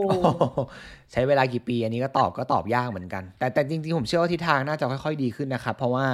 [1.12, 6.06] ใช้เวลากี่ปีอันนี้ก็ตอบก็ตอบยากเหมือนกัน แต่แต่จริงๆ ผมเชื่อว่าทิศทางน่าจะค่อยๆ ดีขึ้นนะครับ เพราะว่า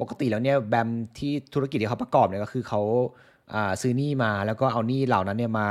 [0.00, 0.88] ปกติแล้วเนี่ยแบม
[1.18, 2.80] ที่ธุรกิจที่เขาประกอบเนี่ยก็คือเขา
[3.82, 5.68] ซื้อหนี้มาแล้วก็เอาหนี้เหล่านั้นเนี่ยมา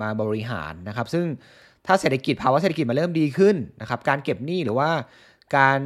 [0.00, 1.26] มาบริหารนะครับ ซึ่ง
[1.86, 4.90] ถ้าเศรษฐกิจภาวะเศรษฐกิจมาเริ่มดีขึ้นนะครับ การเก็บหนี้หรือว่า
[5.56, 5.80] การ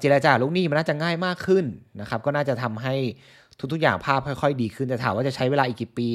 [0.00, 1.64] เจรจาลูกหนี้มันน่าจะง่ายมากขึ้น
[2.00, 2.94] นะครับก็น่าจะทำให้
[3.72, 6.10] ทุกๆอย่างภาพค่อยๆ ดีขึ้นแต่ถามว่าจะใช้เวลาอีกกี่ปี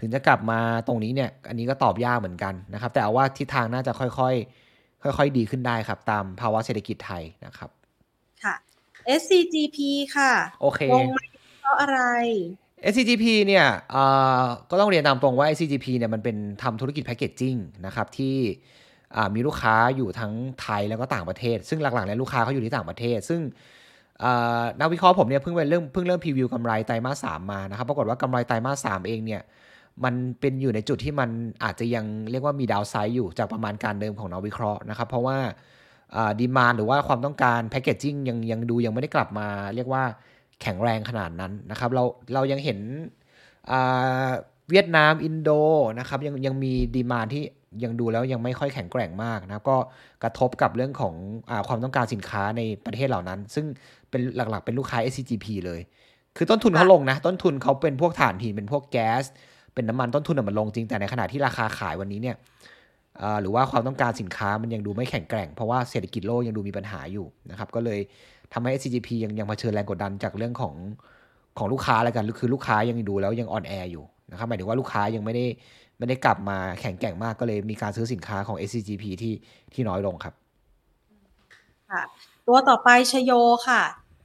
[0.00, 7.70] ถึงจะกลับมาตรงนี้เนี่ยอันนี้ก็ตอบยากเหมือนกันนะครับ แต่เอาว่าทิศทางน่าจะค่อยๆ ค่อยๆ ดีขึ้นได้ครับ ตามภาวะเศรษฐกิจไทยนะครับ
[8.44, 8.54] ค่ะ
[9.20, 9.78] SCGP
[10.16, 11.24] ค่ะโอเคลงมา
[11.60, 12.00] เพราะอะไร
[12.92, 13.66] SCGP เนี่ย
[14.70, 17.56] ก็ต้องเรียนตามตรงว่า SCGP เนี่ยมันเป็นทำธุรกิจแพคเกจจิ้ง
[17.86, 18.36] นะครับที่
[19.34, 23.40] มีลูกค้าอยู่ทั้งไทยแล้วก็ต่างประเทศ ซึ่งหลักๆแล้วลูกค้าเขาอยู่ที่ต่างประเทศ ซึ่ง
[24.80, 29.42] นักวิเคราะห์ผมเนี่ยเพิ่งไปเริ่มเพิ่งเริ่มพรีวิวกำไรไตรมาสสามมานะครับปรากฏว่ากำไรไตรมาสสามเองเนี่ย
[30.04, 31.30] มันเป็นอยู่ในจุดที่มัน
[31.64, 35.38] อาจจะยังเรียกว่ามีดาวไซด์อยู่จากประมาณการเดิมของนักวิเคราะห์นะครับเพราะว่า
[36.40, 40.02] ดีมานหรือว่าความต้องการแพคเกจจิ้งยังยังดูยังไม่ได้กลับมาเรียกว่า
[40.62, 42.02] แข็งแรงขนาดนั้นนะครับเรา
[42.34, 42.78] เรายังเห็น
[44.70, 45.50] เวียดนามอินโด
[45.98, 47.42] นะครับยังยังมีดีมานที่
[47.84, 49.76] ยังดูแล้วยังไม่ค่อยแข็งแกร่งมากนะครับ ก็
[50.22, 51.14] กระทบกับเรื่องของ
[51.50, 53.64] อความต้องการสินค้าในประเทศเหล่านั้น ซึ่ง
[54.10, 55.80] เป็นหลักๆ เป็นลูกค้า SCGP เลย
[56.36, 59.24] คือต้นทุนเขาลงนะ ต้นทุนเขาเป็นพวกถ่านหินเป็นพวกแก๊ส
[59.74, 62.36] เป็นน้ำมันต้นทุนมันลงจริงแต่ในขณะที่ราคาขายวันนี้เนี่ย
[63.40, 68.00] หรือว่าความต้องการสินค้ามันยังดูไม่แข็งแกร่ง เพราะว่าเศรษฐกิจโลกยังดูมีปัญหาอยู่นะครับก็เลย
[68.52, 70.74] ทำให้ SCGP ยังยังเผชิญแรงกดดันจากเรื่องของ
[71.58, 75.44] ของลูกค้าอะไรกันคือลูกค้ายังดูแล้วยังอ่อนแออยู่นะครับหมายถึงว่าลูกค้ายังไม่ได้
[75.98, 79.34] ไม่ได้กลับมาแข็งแกร่งมากก็เลยมีการซื้อสินค้าของ SCGP ที่
[79.72, 80.34] ที่น้อยลงครับ
[81.90, 82.02] ค่ะ
[82.46, 83.32] ตัวต่อไปชโย
[83.68, 83.82] ค่ะ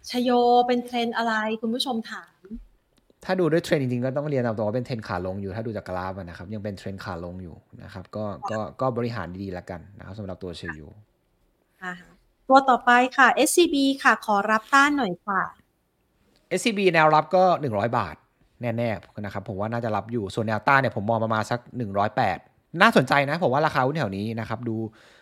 [0.09, 0.29] ชโย
[0.67, 2.43] เป็นเทรนอะไรคุณผู้ชมถาม
[3.25, 10.81] ถ้าดูด้วยเทรนจริงๆก็ต้องเรียนตามตรงว่าเป็นเทรนขาลงอยู่ ถ้าดูจากกราฟนะครับ ยังเป็นเทรนขาลงอยู่นะครับ ก็ก็ก็บริหารดีๆแล้วกันนะครับสำหรับตัวชโย
[12.49, 15.41] ตัวต่อไปค่ะ SCB ค่ะขอรับต้านหน่อยค่ะ
[16.59, 18.15] SCB แนวรับก็ 100 บาท
[18.61, 21.59] แน่ๆนะครับผมว่าน่าจะรับอยู่ส่วนแนวต้านเนี่ยผมมองประมาณสัก
[22.19, 24.75] 108 น่าสนใจนะ ผมว่าราคาหุ้นแถวนี้นะครับดู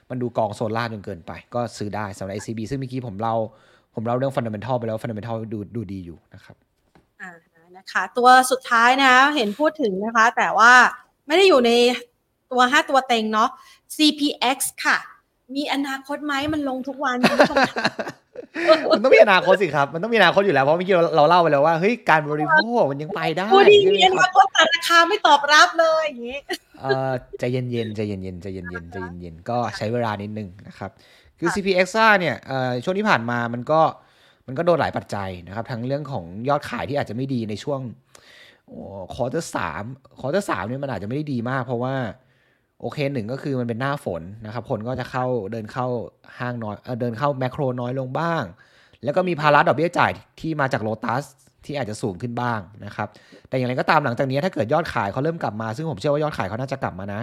[0.09, 3.35] มันดูกองโซนล่าจนเกินไป ก็ซื้อได้สำหรับ SCB ซึ่งเมื่อกี้ผมเล่า
[3.95, 6.55] ผมเล่าเรื่อง fundamental ไปแล้ว fundamental ดูดูดีอยู่นะครับ
[7.21, 7.29] อ่า
[7.77, 10.71] นะคะตัวสุดท้ายนะเห็นพูดถึงนะคะ แต่ว่า
[11.27, 11.71] ไม่ได้อยู่ใน
[12.51, 13.49] ตัว 5 ตัวเต็งเนาะ
[13.95, 14.97] CPX ค่ะ
[15.55, 17.57] มีอนาคตไหมมันลงทุกวันคุณผู้ชม
[18.91, 26.39] มันต้องมีอนาคตสิครับ มันต้องมีอนาคตอยู่แล้ว เพราะเมื่อกี้เราเล่าไปแล้วว่าเฮ้ยการบริโภคมันยังไปได้พูดีมีอนาคตแต่ราคาไม่ตอบรับเลยอย่างนี้
[26.81, 30.91] เออใจเย็นๆใจเย็นๆใจเย็นๆใจเย็นๆก็ใช้เวลานิดนึงนะครับ
[31.39, 31.87] คือ CPX
[32.19, 32.35] เนี่ย
[32.83, 33.81] ช่วงที่ผ่านมามันก็
[34.47, 37.81] มันก็โดนหลายปัจจัยนะครับ ทั้งเรื่องของยอดขายที่อาจจะไม่ดีในช่วง
[38.67, 38.79] โอ้
[39.15, 39.83] quarter สาม
[40.19, 41.95] quarter สามเนี่ยมันอาจจะไม่ได้ดีมาก เพราะว่า
[42.81, 45.87] โอเคหนึ่งก็คือมันเป็นหน้าฝนนะครับคนก็จะเข้าเดินเข้า
[46.39, 48.43] ห้างน้อยเอเดินเข้าแมคโครน้อยลงบ้าง
[49.03, 51.23] แล้วก็มีภาระดอกเบี้ยจ่ายที่มาจากโลตัส
[51.65, 53.07] ที่อาจจะสูงขึ้นบ้างนะครับ
[53.47, 57.21] แต่อย่างไรก็ตามหลังจากนี้ถ้าเกิดยอดขายเขาเริ่มกลับมา ซึ่งผมเชื่อว่ายอดขายเขาน่าจะกลับมานะ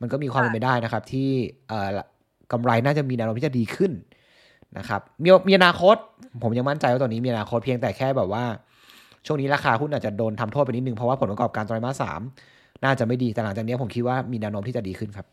[0.00, 1.28] มันก็มีความเป็นไปได้นะครับ ที่
[2.52, 3.92] กำไรน่าจะมีแนวโน้มที่จะดีขึ้น
[4.78, 5.96] นะครับมีมีอนาคต
[6.42, 8.44] ผมยังมั่นใจว่าตอนนี้มีอนาคตเพียงแต่แค่แบบว่า
[9.26, 12.20] ช่วงนี้ราคาหุ้นอาจจะโดนทำโทษไปนิดนึงเพราะว่าผลประกอบการไตรมาสสาม
[12.84, 15.26] น่าจะไม่ดีแต่หลังจากนี้ผมคิดว่ามีแนวโน้มที่จะดีขึ้นครับ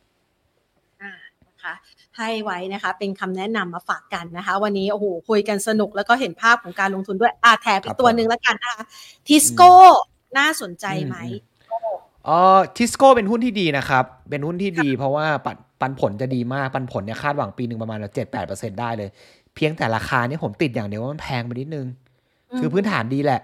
[1.01, 1.13] อ่า
[1.47, 1.73] นะคะ
[2.17, 8.83] ให้ไว้นะคะเป็นคำแนะนำมาฝากกันนะคะ วันนี้โอ้โหคุยกันสนุกแล้วก็เห็นภาพของการลงทุนด้วยอาแถมอีครักบตัวผมหนึ่งแล้วกันนะคะ
[9.27, 9.71] ทิสโก้
[10.37, 11.17] น่าสนใจไหม
[12.25, 19.09] เออทิสโก้เป็นหุ้นที่ดีนะครับ เป็นหุ้นที่ดีเพราะว่าปันปันผลจะดีมาก ปันผลเนี่ยคาดหวังปีหนึ่งประมาณเจ็ดแปดเปอร์เซ็นได้เลย
[19.55, 21.87] เพียงแต่ราคาเนี่ยผมติดอย่างเดียวว่ามันแพงไปนิดนึง
[22.59, 23.41] คือพื้นฐานดีแหละ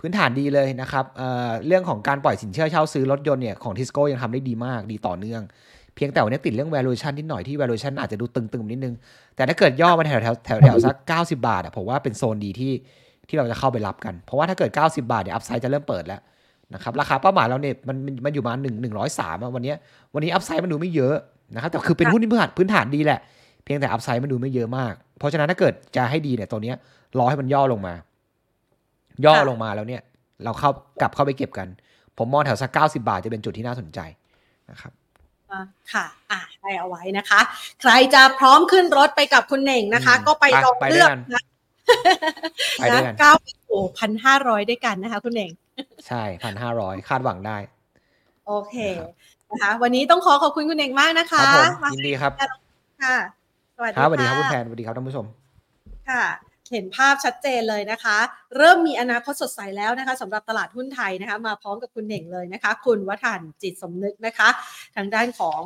[0.00, 5.42] พื้นฐานดีเลยนะครับเเรื่องของการปล่อยสินเชื่อเช่าซื้อรถยนต์เนี่ยของทิสโก้ยังทำได้ดีมากดีต่อเนื่อง
[5.94, 8.94] เพียงแต่วันนี้ติดเรื่อง valuation นิดหน่อยที่ valuation อาจจะดูตึงๆนิดนึง
[9.36, 12.72] แต่ถ้าเกิดย่อมาแถวแถวแถวแถวสัก 90 บาทอะผมว่าเป็นโซนดีที่
[13.28, 16.20] ที่เราจะเข้าไปรับกัน เพราะว่าถ้าเกิด 90 บาทเนี่ย upside จะเริ่มเปิดแล้ว
[16.74, 18.64] นะครับราคาเป้าหมายเราเนี่ยมันมันอยู่มา1
[19.04, 19.74] 103อะวันนี้
[20.14, 21.14] วันนี้อัพไซด์มันดูไม่เยอะ
[21.54, 23.20] นะครับแต่คือเป็นหุ้นที่พื้นฐานพื้นฐานดีแหละ
[23.64, 26.76] เพียงแต่อัพไซด์มันดูไม่เยอะมาก เพราะฉะนั้นถ้าเกิดจะให้ดีเนี่ยตัวเนี้ย
[27.18, 27.94] รอให้มันย่อลงมา
[29.24, 30.02] ย่อลงมาแล้วเนี่ย
[30.44, 31.68] เราเข้ากลับเข้าไปเก็บกัน
[32.18, 34.00] ผมมองแถวสักเก้าสิบาทจะเป็นจุดที่น่าสนใจ
[34.70, 34.92] นะครับ
[35.50, 35.60] อ่า
[35.92, 37.40] ค่ะอ่าได้เอาไว้นะคะ
[37.80, 41.42] ใครจะพร้อมขึ้นรถไปกับคุณเหน่งนะคะอืมก็ไปไปลองไปเลืด้วยอกกันนะ
[42.78, 43.32] ไปด้วยกันเก้า
[43.68, 45.50] โอ้พันห้าร้อยด้วยกันนะคะ คุณเหน่ง
[46.06, 47.56] ใช่พันห้าร้อยคาดหวังได้
[48.46, 48.74] โอเค
[49.50, 52.32] นะคะ วันนี้ต้องขอขอบคุณคุณเหน่งมากนะครัคะบผมมายินดีครับ
[53.02, 53.16] ค่ะ
[53.76, 55.26] สวัสดีครับสวัสดีครับะคุณแพนสวัสดีครับท่านผู้ชม
[56.08, 56.24] ค่ะ
[56.72, 58.18] เห็นภาพชัดเจนเลยนะคะ
[58.56, 64.48] เริ่มมีอนาคตสดใสแล้วนะคะสำหรับตลาดหุ้นไทยนะคะ มาพร้อมกับคุณเหน่งเลยนะคะ คุณวัฒนจิตสมนึกนะคะ
[64.96, 65.62] ทางด้านของ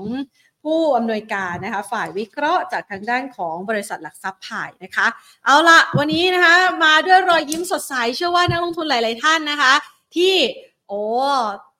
[0.65, 5.07] ผู้อำนวยการนะคะฝ่ายวิเคราะห์จากทางด้านของบริษัทหลักทรัพย์ผ่ายนะคะ
[5.45, 9.73] เอาละวันนี้นะคะมาด้วยรอยยิ้มสดใสเชื่อว่านักลงทุนหลาย ๆ ท่านนะคะ
[10.17, 10.35] ที่
[10.89, 11.03] โอ้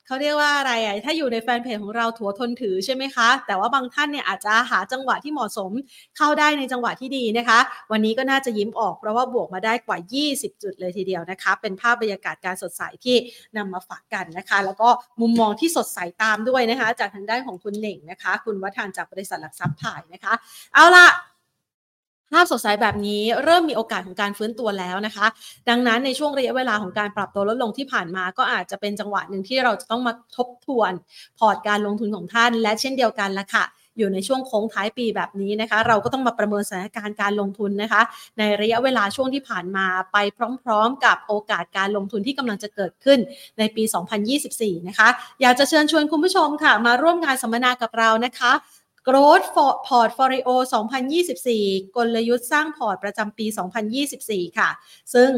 [0.09, 5.71] เขาเรียกว่าอะไรอะถ้าอยู่ในแฟนเพจของเราถัวทนถือใช่ไหมคะ แต่ว่าบางท่านเนี่ยอาจจะหาจังหวะที่เหมาะสม
[6.17, 7.59] เข้าได้ในจังหวะที่ดีนะคะ
[7.93, 9.99] วันนี้ก็น่าจะยิ้มออกเพราะว่าบวกมาได้กว่า
[10.31, 13.17] 20 จุดเลยทีเดียวนะคะ เป็นภาพบรรยากาศการสดใสที่
[13.57, 14.89] นำมาฝากกันนะคะ แล้วก็
[15.21, 20.33] มุมมองที่สดใสตามด้วยนะคะ จากทางด้านของคุณเหน่งนะคะ คุณวัฒนจากบริษัทหลักทรัพย์ถ่ายนะคะ
[20.75, 21.09] เอาละ
[22.33, 25.27] ภาพสดใสแบบนี้เริ่มมีโอกาสของการฟื้นตัวแล้วนะคะ
[25.69, 30.93] ดังนั้นในช่วงระยะเวลาของการปรับตัวลดลงที่ผ่านมา ก็อาจจะเป็นจังหวะหนึ่งที่เราจะต้องมาทบทวน
[31.39, 33.65] พอร์ตการลงทุนของท่าน และเช่นเดียวกันละค่ะ
[33.99, 38.03] อยู่ในช่วงโค้งท้ายปีแบบนี้นะคะ เราก็ต้องมาประเมินสถานการณ์การลงทุนนะคะ
[38.39, 40.17] ในระยะเวลาช่วงที่ผ่านมาไป
[40.65, 43.19] พร้อม ๆ กับโอกาสการลงทุนที่กำลังจะเกิดขึ้น
[43.59, 43.83] ในปี
[44.35, 45.09] 2024 นะคะ
[45.41, 48.53] อยากจะเชิญชวนคุณผู้ชมค่ะ มาร่วมงานสัมมนากับเรานะคะ
[49.09, 50.49] Growth for Portfolio
[51.23, 53.47] 2024 กลยุทธ์สร้างพอร์ตประจำปี
[54.03, 54.69] 2024 ค่ะ
[55.15, 55.31] ซึ่ง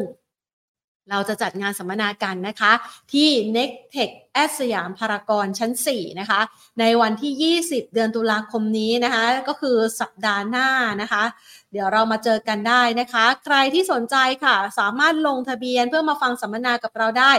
[1.11, 2.73] เราจะจัดงานสัมมนากันนะคะ
[3.13, 6.41] ที่ Next Tech แอดสยามพารากอนชั้น 4 นะคะ
[6.81, 10.69] ในวันที่ 20 เดือนตุลาคมนี้นะคะ ก็คือสัปดาห์หน้า
[11.03, 11.25] นะคะ
[11.73, 17.33] เดี๋ยวเรามาเจอกันได้นะคะ ใครที่สนใจค่ะ สามารถลงทะเบียนเพื่อมาฟังสัมมนากับเราได้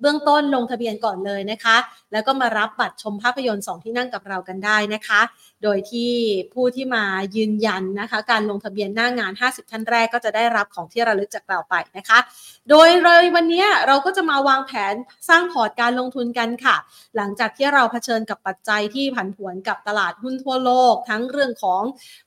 [0.00, 1.76] เบื้องต้นลงทะเบียนก่อนเลยนะคะ
[2.12, 5.20] แล้วก็มารับบัตรชมภาพยนตร์ 2 ที่นั่งกับเรากันได้นะคะ
[5.62, 6.12] โดยที่
[6.54, 7.04] ผู้ที่มา
[7.36, 12.18] ยืนยันนะคะ การลงทะเบียนหน้างาน 50 ท่านแรกก็จะได้รับของที่ระลึกจากเราไปนะคะ
[12.70, 14.94] โดยเลยวันนี้เราก็จะมาวางแผน
[15.28, 16.76] สร้างพอร์ตการลงทุนกันค่ะ
[17.16, 21.82] หลังจากที่เราเผชิญกับปัจจัยที่ผันผวนกับตลาดหุ้นทั่วโลก ทั้งเรื่องของ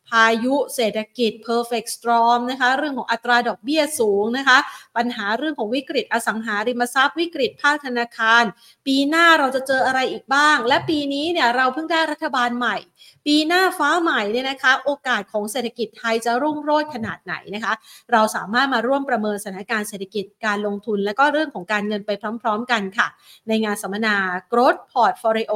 [0.09, 4.57] พายุเศรษฐกิจ perfect storm นะคะเรื่องของอัตราดอกเบี้ยสูงนะคะ
[4.97, 8.43] ปัญหาเรื่องของวิกฤตอสังหาริมทรัพย์ วิกฤตภาคธนาคาร
[8.87, 12.77] ปีหน้าเราจะเจออะไรอีกบ้าง และปีนี้เนี่ยเราเพิ่งได้รัฐบาลใหม่
[13.25, 17.73] ปีหน้าฟ้าใหม่เนี่ยนะคะโอกาสของเศรษฐกิจไทยจะรุ่งโรจน์ขนาดไหนนะคะ
[18.11, 23.07] เราสามารถมาร่วมประเมินสถานการณ์เศรษฐกิจการลงทุน และก็เรื่องของการเงินไปพร้อม ๆ กันค่ะ
[23.47, 24.15] ในงานสัมมนา
[24.51, 25.53] Growth Portfolio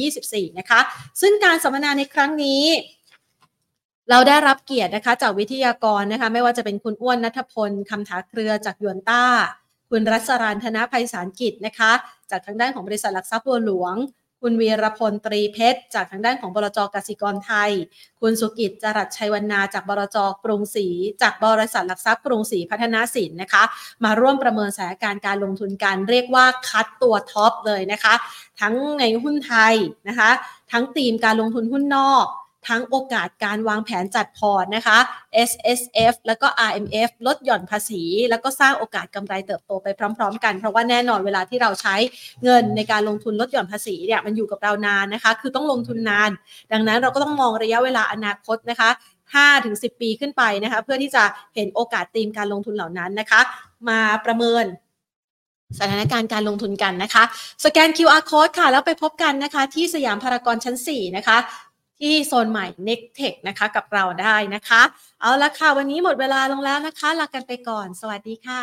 [0.00, 0.80] 2024 นะคะ
[1.20, 2.64] ซึ่งการสัมมนาในครั้งนี้
[4.10, 9.24] เราได้รับเกียรตินะคะจากวิทยากรนะคะไม่ว่าจะเป็นคุณอ้วนนัทพลคำถาเครือจากหยวนต้า
[9.90, 11.92] คุณรัศรานธนภัยสารกิจนะคะ
[12.30, 13.94] จากทางด้านของบริษัทหลักทรัพย์บัวหลวง
[14.42, 17.70] คุณวีรพลตรีเพชร จากทางด้านของบลจกสิกรไทย
[18.20, 20.86] คุณสุกิจจรัสชัยวรรณาจากบลจกรุงศรี
[21.22, 23.62] จากบริษัทหลักทรัพย์กรุงศรีพัฒนสินนะคะ
[24.04, 28.14] มาร่วมประเมินสถานการณ์การลงทุนกันเรียกว่าคัดตัว top เลยนะคะ
[28.60, 29.74] ทั้งในหุ้นไทย
[30.08, 30.30] นะคะ
[30.72, 32.26] ทั้งธีมการลงทุนหุ้นนอก
[32.68, 34.98] ทั้งโอกาสการวางแผนจัดพอร์ตนะคะ
[35.48, 35.80] S S
[36.12, 39.86] F แล้วก็ R M F ลดหย่อนภาษี แล้วก็สร้างโอกาสกำไรเติบโตไป
[40.18, 41.96] พร้อม ๆ กัน เพราะว่าแน่นอนเวลาที่เราใช้
[42.44, 46.30] เงินในการลงทุนลดหย่อนภาษีเนี่ยมันอยู่กับเรานานนะคะ คือต้องลงทุนนาน
[46.72, 48.90] ดังนั้นเราก็ต้องมองระยะเวลาอนาคตนะคะ
[49.28, 53.40] 5ถึง10 ปีขึ้นไปนะคะ เพื่อที่จะเห็นโอกาสตีมการลงทุนเหล่านั้นนะคะ
[53.88, 54.66] มาประเมิน
[55.80, 57.24] สถานการณ์การลงทุนกันนะคะ
[57.64, 61.36] สแกน QR code ค่ะ แล้วไปพบกันนะคะ ที่สยามพารากอนชั้น 4 นะคะ
[62.00, 64.82] ที่โซนใหม่ Next e c h นะคะกับเราได้นะคะ
[65.20, 68.62] เอาละค่ะ วันนี้หมดเวลาลงแล้วนะคะ ลากันไปก่อน สวัสดีค่ะ